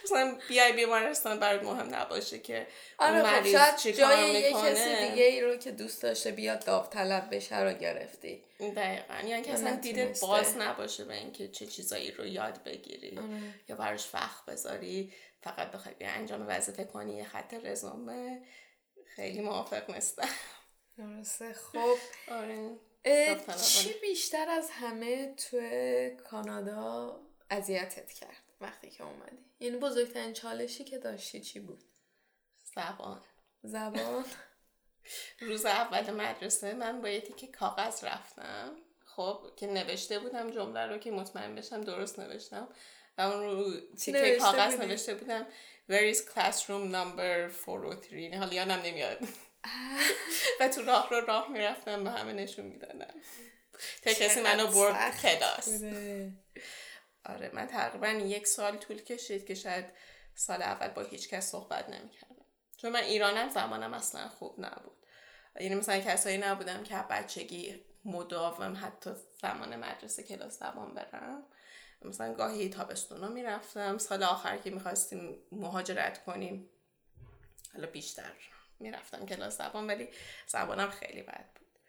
[0.04, 2.68] مثلا بیای بیمارستان برات مهم نباشه که
[2.98, 7.60] آره خب شاید جای یه کسی دیگه ای رو که دوست داشته بیاد داوطلب بشه
[7.60, 8.44] رو گرفتی.
[8.60, 9.28] دقیقا.
[9.28, 13.18] یعنی که اصلا دیده باز نباشه به اینکه چه چیزایی رو یاد بگیری.
[13.18, 13.28] آره.
[13.70, 15.14] یا براش وقت بذاری.
[15.44, 18.42] فقط بخوای بیا انجام وظیفه کنی یه خط رزومه.
[19.16, 20.30] خیلی موافق نیستم.
[20.98, 21.54] درسته.
[21.54, 21.96] خب.
[22.32, 22.70] آره.
[23.66, 25.60] چی بیشتر از همه تو
[26.30, 27.20] کانادا
[27.50, 29.38] اذیتت کرد؟ وقتی که اومدی.
[29.60, 31.84] یعنی بزرگترین چالشی که داشتی چی بود؟
[32.76, 33.22] زبان.
[33.64, 34.26] زبان؟
[35.48, 38.76] روز اول مدرسه من با یه تیکه کاغذ رفتم.
[39.06, 42.68] خب که نوشته بودم جمله رو که مطمئن بشم درست نوشتم.
[43.18, 45.48] و اون رو تیکه کاغذ نوشته بودم.
[45.90, 49.18] Where is classroom number 403 یعنی حالا یادم نمیاد.
[50.60, 53.14] و تو راه رو راه می‌رفتم به همه نشون می‌دادم
[54.02, 55.82] تا کسی منو برد کلاس.
[57.26, 59.86] آره من تقریبا یک سال طول کشید که شاید
[60.36, 62.46] سال اول با هیچ کس صحبت نمی‌کردم.
[62.78, 65.06] چون من ایرانم زمانم اصلا خوب نبود.
[65.60, 69.12] یعنی مثلا کسایی نبودم که بچگی مداوم حتی
[69.42, 71.44] زمان مدرسه کلاس زبان برم.
[72.02, 73.98] مثلا گاهی تابستونا می‌رفتم.
[73.98, 76.70] سال آخر که می‌خواستیم مهاجرت کنیم
[77.74, 78.32] حالا بیشتر
[78.80, 80.10] می‌رفتم کلاس زبان ولی
[80.48, 81.80] زبانم خیلی بد بود.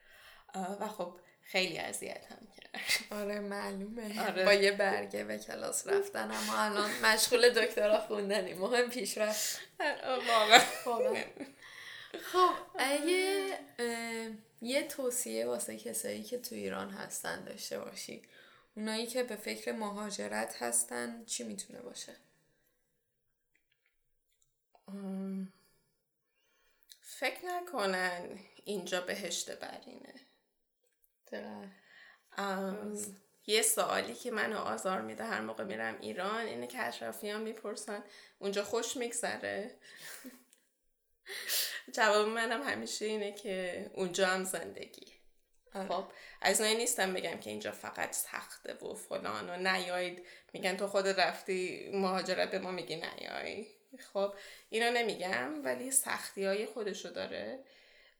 [0.81, 1.21] و خب
[1.53, 2.81] خیلی اذیتم کرد.
[3.11, 4.29] آره معلومه.
[4.29, 4.45] آره.
[4.45, 9.61] با یه برگه به کلاس رفتن اما الان مشغول دکترا خوندنی مهم پیش رفت
[10.87, 11.25] واقعا.
[12.33, 13.59] خب اگه
[14.63, 18.23] یه توصیه واسه کسایی که تو ایران هستن داشته باشی
[18.77, 22.17] اونایی که به فکر مهاجرت هستن چی می‌تونه باشه؟
[27.03, 30.15] فکر نکنن اینجا بهشت برینه.
[33.47, 38.05] یه سوالی که منو آزار میده هر موقع میرم ایران اینه که اشرافیان می‌پرسن
[38.39, 39.71] اونجا خوش میگذره؟
[41.97, 45.07] جواب منم همیشه اینه که اونجا هم زندگی.
[45.73, 46.05] خب
[46.41, 50.27] از نایی نیستم بگم که اینجا فقط سخته و فلان و نیایید.
[50.53, 53.67] میگن تو خود رفتی مهاجرت به ما میگی نیایی
[54.13, 54.35] خب
[54.71, 57.65] اینا نمیگم ولی سختی های خودشو داره.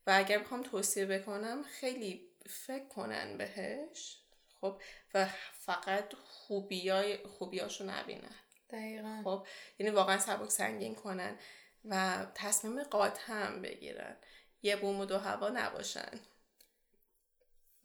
[0.07, 4.17] و اگر بخوام توصیه بکنم خیلی فکر کنن بهش.
[4.61, 4.81] خب
[5.13, 8.35] و فقط خوبیای خوبیاشو نبینن.
[8.69, 9.21] دقیقا.
[9.23, 9.47] خب
[9.79, 11.39] یعنی واقعا سبک سنگین کنن
[11.85, 14.17] و تصمیم قاطع هم بگیرن.
[14.61, 16.19] یه بوم و دو هوا نباشن.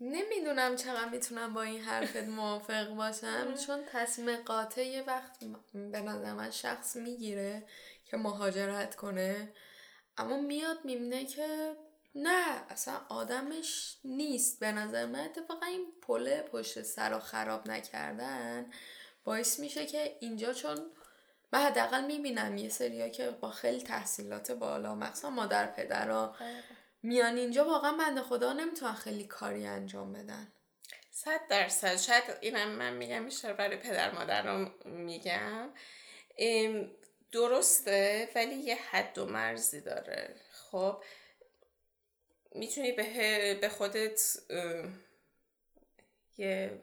[0.01, 3.55] نمی‌دونم چقدر می‌تونم با این حرفت موافق باشم.
[3.67, 5.39] چون تصمیم قاطع یه وقت
[5.75, 7.67] به نظر من شخص می‌گیره
[8.05, 9.53] که مهاجرت کنه.
[10.17, 11.77] اما میاد می‌بینه که
[12.19, 14.61] نه اصلا آدمش نیست.
[14.61, 18.71] به نظر من اتفاقا این پله پشت سر و خراب نکردن
[19.25, 20.91] باعث میشه که اینجا چون
[21.53, 26.37] من حداقل می‌بینم یه سریا که با خیلی تحصیلات بالا مخصوصا مادر پدرها
[27.03, 30.53] میان اینجا واقعا بنده خدا نمی‌تونن خیلی کاری انجام بدن.
[31.11, 31.97] صد درصد.
[31.97, 35.71] شاید اینم من میگم بیشتر برای پدر مادرم میگم.
[37.33, 40.35] درسته ولی یه حد و مرزی داره.
[40.71, 41.03] خب
[42.55, 44.21] می‌تونی به, به خودت
[46.39, 46.81] یه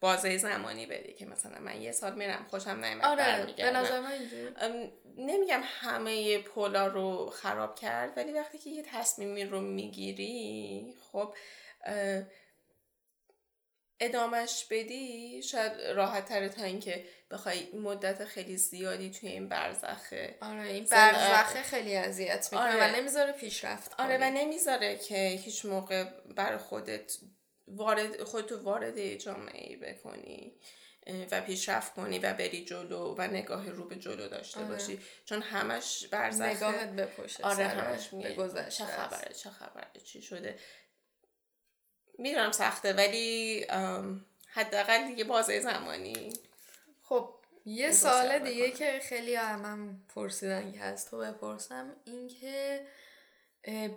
[0.00, 4.18] بازه زمانی بدی که مثلا من یه سال میرم خوشم نمیاد آره به نظر من
[5.16, 11.34] نمیگم همه پولا رو خراب کرد ولی وقتی که یه تصمیمی رو می‌گیری خب
[14.00, 20.38] ادامش بدی؟ شاید راحت تره تا اینکه بخوای مدت خیلی زیادی توی این برزخه.
[20.40, 22.68] آره این برزخه خیلی اذیت می‌کنه.
[22.68, 22.92] آره.
[22.92, 26.04] و نمی‌ذاره پیشرفت آره و نمی‌ذاره که هیچ موقع
[26.36, 27.16] بر خودت
[27.68, 30.52] وارد خودتو وارد جامعه ای بکنی
[31.30, 34.68] و پیشرفت کنی و بری جلو و نگاه رو به جلو داشته آره.
[34.68, 35.00] باشی.
[35.24, 36.48] چون همش برزخه.
[36.48, 38.68] نگاهت به پشت آره همش میگه.
[38.70, 40.58] چه خبره چه خبره چی شده.
[42.18, 43.66] می‌دونم سخته ولی
[44.48, 46.32] حداقل دیگه بازه زمانی.
[47.02, 51.10] خب یه سال دیگه که خیلی هم پرسیدن که هست.
[51.10, 52.86] تو بپرسم این که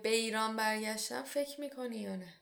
[0.02, 2.34] به ایران برگشتم فکر می‌کنی یا نه؟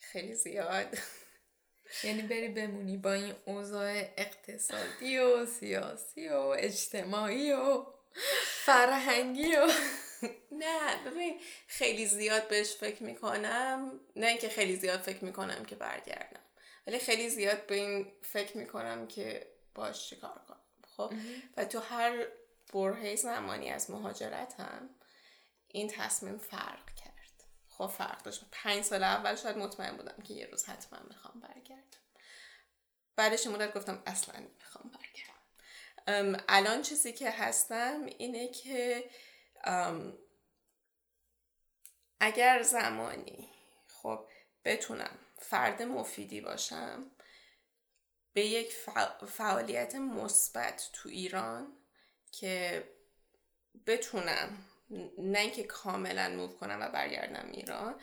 [0.00, 0.98] خیلی زیاد.
[2.04, 7.86] یعنی بری بمونی با این اوضاع اقتصادی و سیاسی و اجتماعی و
[8.64, 9.68] فرهنگی و
[10.52, 14.00] نه ببین خیلی زیاد بهش فکر می‌کنم.
[14.16, 16.40] نه اینکه خیلی زیاد فکر می‌کنم که برگردم
[16.86, 20.60] ولی خیلی زیاد به این فکر می‌کنم که باش چیکار کنم.
[20.96, 21.12] خب؟
[21.56, 22.26] و تو هر
[22.72, 24.90] برهه زمانی از مهاجرتم
[25.68, 27.10] این تصمیم فرق کرد.
[27.68, 28.44] خب فرق داشت.
[28.52, 32.00] پنج سال اول شاید مطمئن بودم که یه روز حتما می‌خوام برگردم.
[33.16, 36.44] بعدش مدت گفتم اصلا می‌خوام برگردم.
[36.48, 39.10] الان چیزی که هستم اینه که
[42.20, 43.48] اگر زمانی
[43.88, 44.26] خب
[44.64, 47.10] بتونم فرد مفیدی باشم
[48.32, 48.74] به یک
[49.26, 51.72] فعالیت مثبت تو ایران
[52.32, 52.84] که
[53.86, 54.58] بتونم
[55.18, 58.00] نه اینکه کاملا موو کنم و برگردم ایران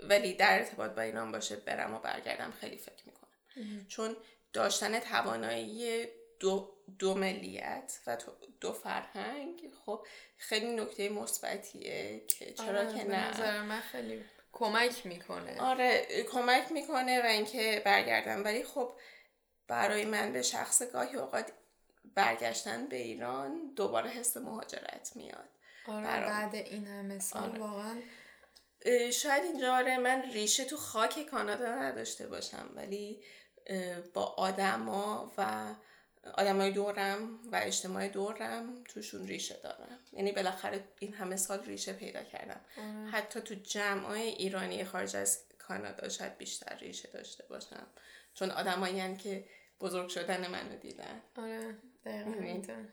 [0.00, 3.86] ولی در ارتباط با ایران باشه برم و برگردم خیلی فکر می‌کنم.
[3.88, 4.16] چون
[4.52, 6.06] داشتن توانایی
[6.40, 8.16] دو, دو ملیت و
[8.60, 9.72] دو فرهنگ.
[9.86, 13.30] خب خیلی نکته مثبتیه که چرا آره، که نه.
[13.30, 15.60] نظر من خیلی کمک می‌کنه.
[15.60, 18.44] آره کمک می‌کنه و اینکه برگردم.
[18.44, 18.94] ولی خب
[19.68, 21.52] برای من به شخص گاهی اوقات
[22.14, 25.48] برگشتن به ایران دوباره حس مهاجرت میاد.
[25.86, 27.58] آره بعد این همه سال آره.
[27.58, 28.00] واقعا.
[29.12, 32.70] شاید اینجا آره من ریشه تو خاک کانادا نداشته باشم.
[32.74, 33.24] ولی
[34.14, 35.74] با آدما و
[36.34, 39.98] آدمای دورم و اجتماع دورم توشون ریشه دارم.
[40.12, 42.60] یعنی بالاخره این همه سال ریشه پیدا کردم.
[42.76, 43.10] آره.
[43.10, 47.86] حتی تو جمعای ایرانی خارج از کانادا شاید بیشتر ریشه داشته باشم.
[48.34, 49.44] چون آدمایی که
[49.80, 51.22] بزرگ شدن منو دیدن.
[51.36, 52.84] آره دقیقا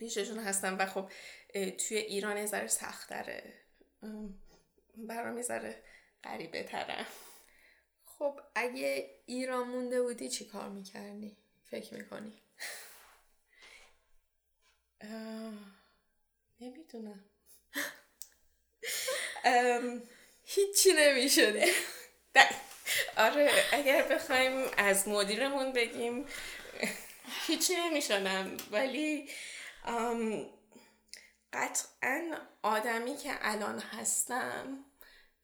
[0.00, 1.10] ریشهشون هستم و خب
[1.52, 3.54] توی ایران یه ذره سختره.
[4.96, 5.82] برام یه ذره
[6.24, 7.06] غریبه ترم
[8.04, 11.36] خب اگه ایران مونده بودی چی کار می‌کردی؟
[11.70, 12.42] فکر می‌کنی؟
[16.60, 17.24] نمی‌دونم.
[20.44, 21.72] هیچی نمی‌شده.
[23.16, 26.26] آره اگر بخوایم از مدیرمون بگیم
[27.46, 28.56] هیچی نمی‌شدم.
[28.70, 29.30] ولی
[31.52, 34.84] قطعا آدمی که الان هستم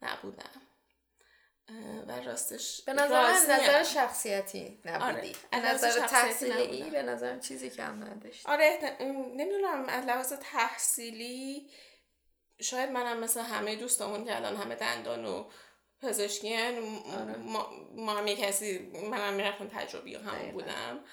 [0.02, 0.63] نبودم.
[2.08, 5.16] و راستش به نظر نظر شخصیتی نبودی.
[5.16, 5.32] آره.
[5.50, 8.96] به نظر تحصیلی به نظر چیزی کم نداشت آره
[9.36, 11.70] نمی‌دونم از لحاظ تحصیلی
[12.60, 15.50] شاید منم مثل همه دوستامون که الان همه دندان و
[16.00, 17.36] پزشکی آره.
[17.36, 18.78] ما, ما هم کسی
[19.10, 21.04] منم می‌رفتم تجربی هم بودم.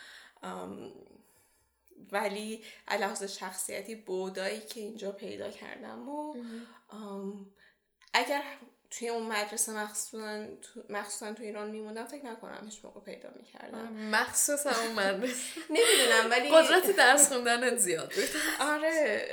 [2.11, 6.35] ولی لحاظ شخصیتی بودایی که اینجا پیدا کردم و
[8.13, 8.43] اگر
[8.91, 13.93] توی اون مدرسه مخصوصا تو, مخصوصا تو ایران میموندم فکر نکنم هیچ موقع پیدا می‌کردم.
[13.93, 15.43] مخصوصا اون مدرسه.
[15.69, 18.23] نمی‌دونم ولی قدرت درس خوندن زیاد بود.
[18.59, 19.27] آره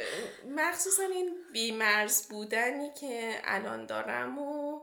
[0.48, 4.80] مخصوصا این بیمرز بودنی که الان دارم و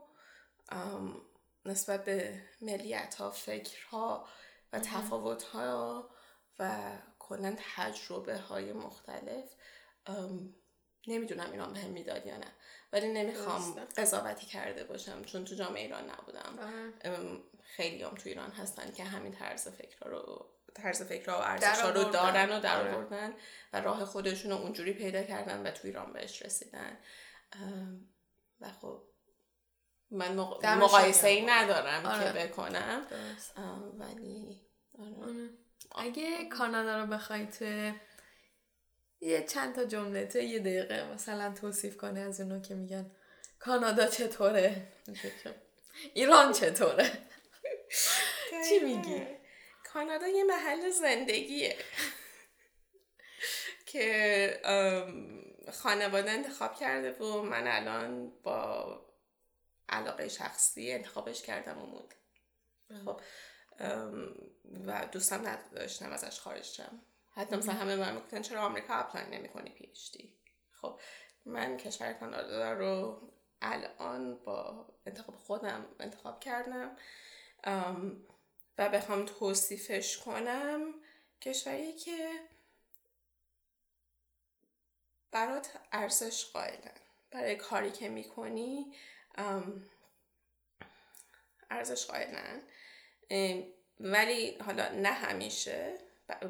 [1.65, 4.27] نسبت به ملیت ها فکرها
[4.73, 6.09] و تفاوت ها
[6.59, 9.45] و کلا تجربه های مختلف
[11.07, 12.51] نمی‌دونم اینا به هم می‌داد یا نه.
[12.95, 16.59] ولی نمی‌خوام قضاوتی کرده باشم چون تو جامعه ایران نبودم.
[17.63, 22.03] خیلی هم تو ایران هستن که همین طرز فکر رو طرز فکر و ارزش رو
[22.03, 22.95] دارن و در آره.
[22.95, 23.33] آوردن
[23.73, 26.97] و راه خودشون رو اونجوری پیدا کردن و تو ایران بهش رسیدن.
[28.61, 29.03] و خب
[30.11, 30.35] من
[30.77, 32.23] مقایسه ای ندارم آره.
[32.23, 33.07] که بکنم
[33.99, 34.61] ولی
[34.99, 35.49] آره.
[35.95, 37.91] اگه کانادا رو بخوای تو
[39.25, 43.11] یه چند تا جمله تو یه دقیقه مثلا توصیف کنه از اونو که میگن
[43.59, 44.87] کانادا چطوره؟
[46.13, 47.11] ایران چطوره؟
[48.69, 49.27] چی میگی؟
[49.93, 51.77] کانادا یه محل زندگیه.
[53.85, 54.59] که
[55.73, 59.01] خانواده انتخاب کرده و من الان با
[59.89, 62.13] علاقه شخصی انتخابش کردم و موند.
[63.05, 63.21] خب
[64.87, 67.01] و دوستم نداشتم ازش خارج شم.
[67.35, 70.33] حتی مثلا همه من می‌گفتن چرا آمریکا apply نمی کنی پیشتی؟
[70.71, 70.99] خب
[71.45, 73.21] من کشور کانادا رو
[73.61, 76.97] الان با انتخاب خودم انتخاب کردم
[78.77, 80.93] و بخوام توصیفش کنم
[81.41, 82.39] کشوری که
[85.31, 86.97] برات ارزش قائلن.
[87.31, 88.93] برای کاری که می‌کنی
[91.69, 92.61] ارزش قائلن.
[93.99, 96.04] ولی حالا نه همیشه.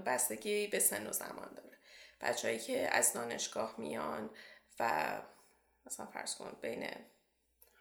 [0.06, 1.78] بستگی به سن و زمان داره.
[2.22, 4.30] بچههایی که از دانشگاه میان
[4.80, 5.22] و
[5.86, 6.90] مثلا فرض کن بین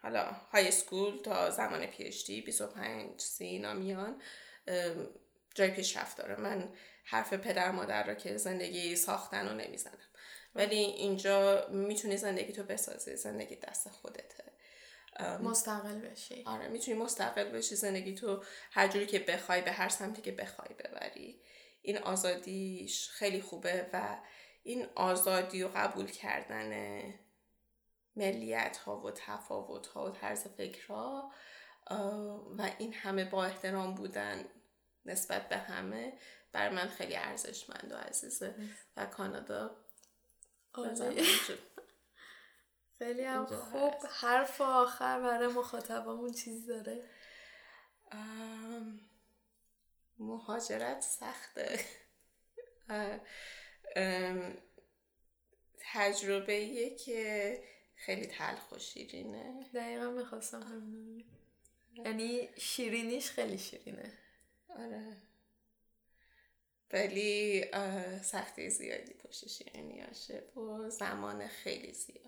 [0.03, 4.23] حالا های سکول تا زمان پیشتی 25 سی اینا میان
[5.55, 6.37] جای پیشرفت داره.
[6.37, 6.73] من
[7.05, 9.99] حرف پدر مادر را که زندگی ساختن رو نمی‌زنم.
[10.55, 14.45] ولی اینجا می‌تونی زندگی تو بسازی زندگی دست خودته
[15.41, 16.43] مستقل بشی.
[16.47, 20.75] آره می‌تونی مستقل بشی زندگی تو هر جوری که بخوای به هر سمتی که بخوای
[20.75, 21.41] ببری.
[21.85, 24.19] این آزادیش خیلی خوبه و
[24.63, 27.15] این آزادی و قبول کردن
[28.17, 31.33] ملیت ها و تفاوت ها و طرز فکر ها
[32.59, 34.45] و این همه با احترام بودن
[35.07, 36.19] نسبت به همه
[36.53, 38.55] بر من خیلی ارزشمند و عزیزه
[38.97, 39.77] و کانادا
[42.99, 43.95] خیلی هم خوب.
[44.11, 47.11] حرف آخر برای مخاطبمون چیزی داره؟
[50.19, 51.81] مهاجرت سخته.
[55.79, 57.63] تجربه که
[57.95, 61.25] خیلی تلخ و شیرینه دقیقا می‌خواستم همین
[61.95, 64.13] یعنی شیرینیش خیلی شیرینه.
[64.69, 65.17] آره.
[66.93, 67.65] ولی
[68.23, 72.25] سختی زیادی پشت شیرینیاشه و زمان خیلی زیاد.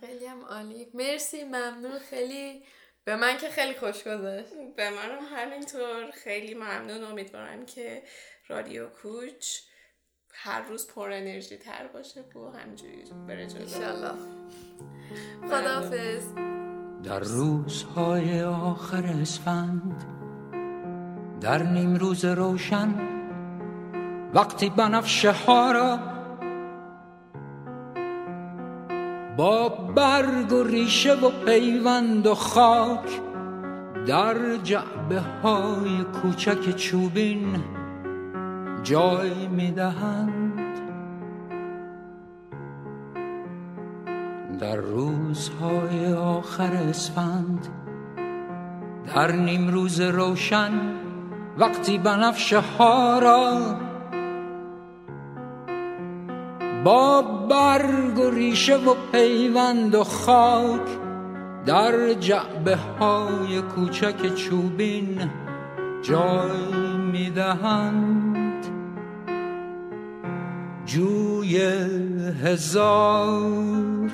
[0.00, 0.90] خیلی هم عالی.
[0.94, 1.98] مرسی ممنون.
[1.98, 2.64] خیلی
[3.08, 4.52] به من که خیلی خوش گذشت.
[4.76, 6.10] به منم همینطور.
[6.24, 7.04] خیلی ممنون.
[7.04, 8.02] امیدوارم که
[8.48, 9.58] رادیو کوچ
[10.34, 13.62] هر روز پر انرژی تر باشه و همجوری بره جلو.
[13.62, 14.14] انشالله.
[15.48, 16.24] خداحافظ.
[17.04, 20.04] در روزهای آخر اسفند
[21.40, 22.94] در نیم روز روشن
[24.34, 26.17] وقتی بنفشه ها را
[29.38, 33.20] با برگ و ریشه و پیوند و خاک
[34.06, 37.64] در جعبه های کوچک چوبین
[38.82, 40.52] جای می‌دهند.
[44.60, 47.68] در روزهای آخر اسفند
[49.14, 50.70] در نیم روز روشن
[51.58, 53.58] وقتی بنفشه ها را
[56.88, 60.88] با برگ و ریشه و پیوند و خاک
[61.66, 65.30] در جعبه های کوچک چوبین
[66.02, 68.66] جای می‌دهند.
[70.86, 71.56] جوی
[72.44, 74.10] هزار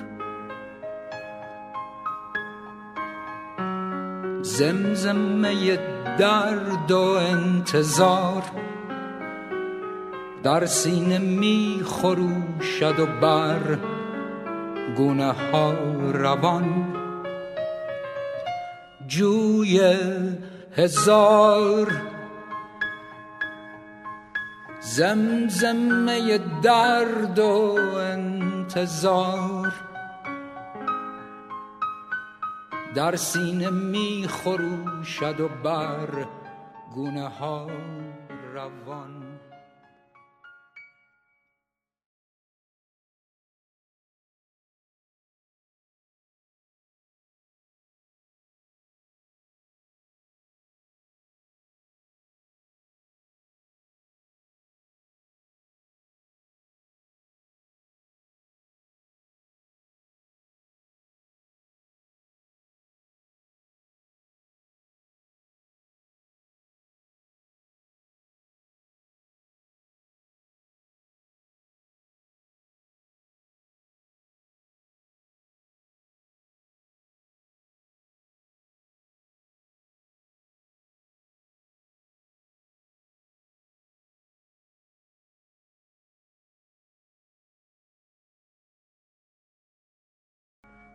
[4.43, 5.79] زمزمه
[6.19, 8.43] درد و انتظار
[10.45, 13.79] در سینه می خروشد و بر
[14.97, 15.73] گونه ها
[16.13, 16.95] روان.
[19.07, 19.97] جوی
[20.77, 22.03] هزار
[24.81, 29.73] زمزمه درد و انتظار.
[32.95, 36.09] در سینه می خروشد و بر
[36.95, 37.67] گونه ها
[38.55, 39.24] روان.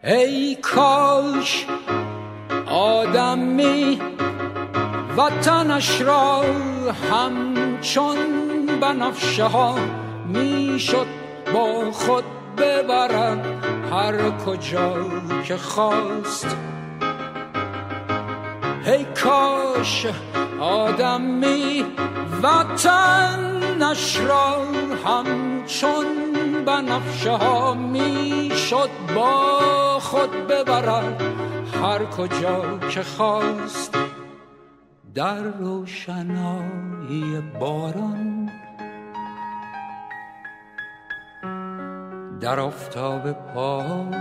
[0.04, 1.66] ای کاش
[2.70, 4.02] آدمی
[5.18, 6.44] وطنش را
[7.12, 8.18] همچون
[8.82, 9.76] بنفشه ها
[10.26, 11.08] می‌شد
[11.54, 12.24] با خود
[12.58, 13.46] ببرد
[13.92, 14.96] هر کجا
[15.48, 16.58] که خواست.
[18.86, 20.06] ای کاش
[20.60, 21.86] آدمی
[22.44, 24.66] وطنش را
[25.06, 26.29] همچون
[26.66, 29.60] بنفشه ها می‌شد با
[30.00, 31.22] خود ببرد.
[31.84, 33.98] هر کجا که خواست
[35.16, 38.52] در روشنایی باران.
[42.42, 44.16] در آفتاب پاک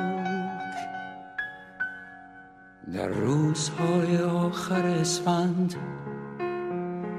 [2.92, 5.74] در روزهای آخر اسفند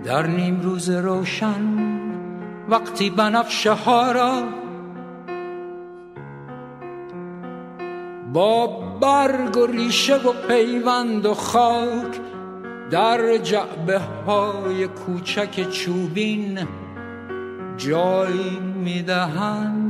[0.03, 1.79] در نیم روز روشن
[2.69, 4.43] وقتی بنفشه ها را
[8.33, 8.67] با
[9.01, 12.19] برگ و ریشه و پیوند و خاک
[12.91, 16.59] در جعبه های کوچک چوبین
[17.77, 19.89] جای می‌دهند.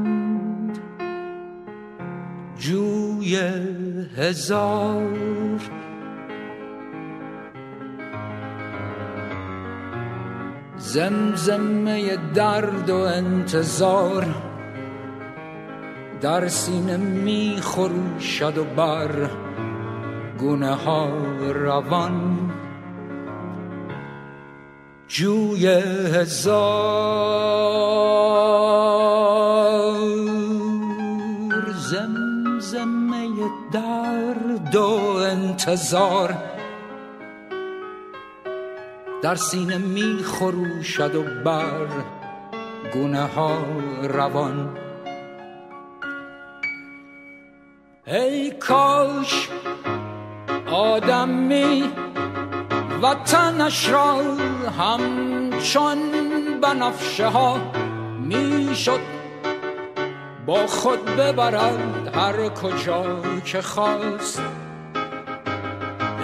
[2.58, 3.36] جوی
[4.18, 5.60] هزار
[10.78, 14.49] زمزمه درد و انتظار
[16.22, 19.30] در سینه می خروشد و بر
[20.40, 21.10] گونه ها
[21.54, 22.52] روان.
[25.08, 26.60] جوی هزار
[31.92, 33.30] زمزمه
[33.72, 36.38] درد و انتظار.
[39.22, 41.88] در سینه می خروشد و بر
[42.94, 43.58] گونه ها
[44.04, 44.89] روان.
[48.12, 49.50] ای کاش
[50.72, 51.84] آدمی
[53.02, 54.16] وطنش را
[54.80, 56.00] همچون
[56.62, 57.58] بنفشه ها
[58.20, 59.00] می‌شد
[60.46, 64.42] با خود ببرد هر کجا که خواست.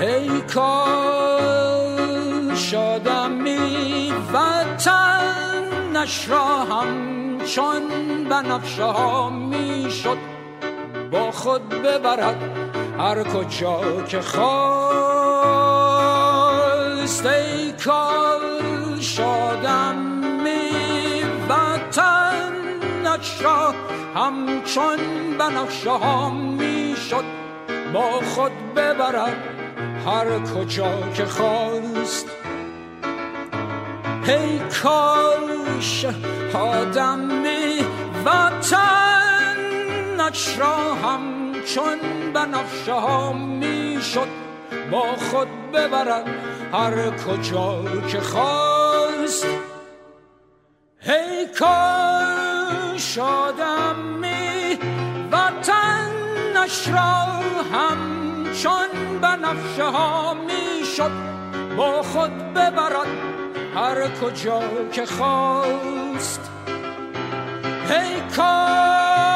[0.01, 0.73] ای کاش
[2.73, 7.83] آدمی وطنش را همچون
[8.29, 10.34] بنفشه ها می‌شد
[11.11, 12.35] با خود ببرد
[12.99, 14.45] هر کجا که خواست.
[17.25, 20.71] ای کاش آدمی
[21.49, 23.73] وطنش را
[24.15, 24.97] همچون
[25.39, 27.23] بنفشه ها می‌شد
[27.93, 29.37] با خود ببرد
[30.05, 32.27] هر کجا که خواست.
[34.27, 36.05] ای کاش
[36.53, 37.79] آدمی
[40.25, 41.99] وطنش را همچون
[42.33, 44.27] بنفشه ها می‌شد
[44.91, 46.27] با خود ببرد
[46.73, 49.45] هر کجا که خواست.
[51.05, 54.79] ای کاش آدمی
[55.31, 57.15] وطنش را
[57.73, 61.11] همچون بنفشه ها می‌شد
[61.77, 63.07] با خود ببرد
[63.75, 64.61] هر کجا
[64.91, 66.51] که خواست.
[67.89, 69.34] ای کاش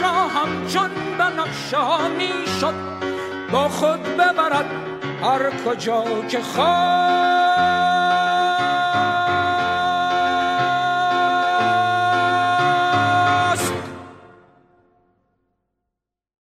[0.00, 2.74] را همچون بنفشه ها می‌شد
[3.52, 4.66] با خود ببرد
[5.22, 7.81] هر کجا که خواست.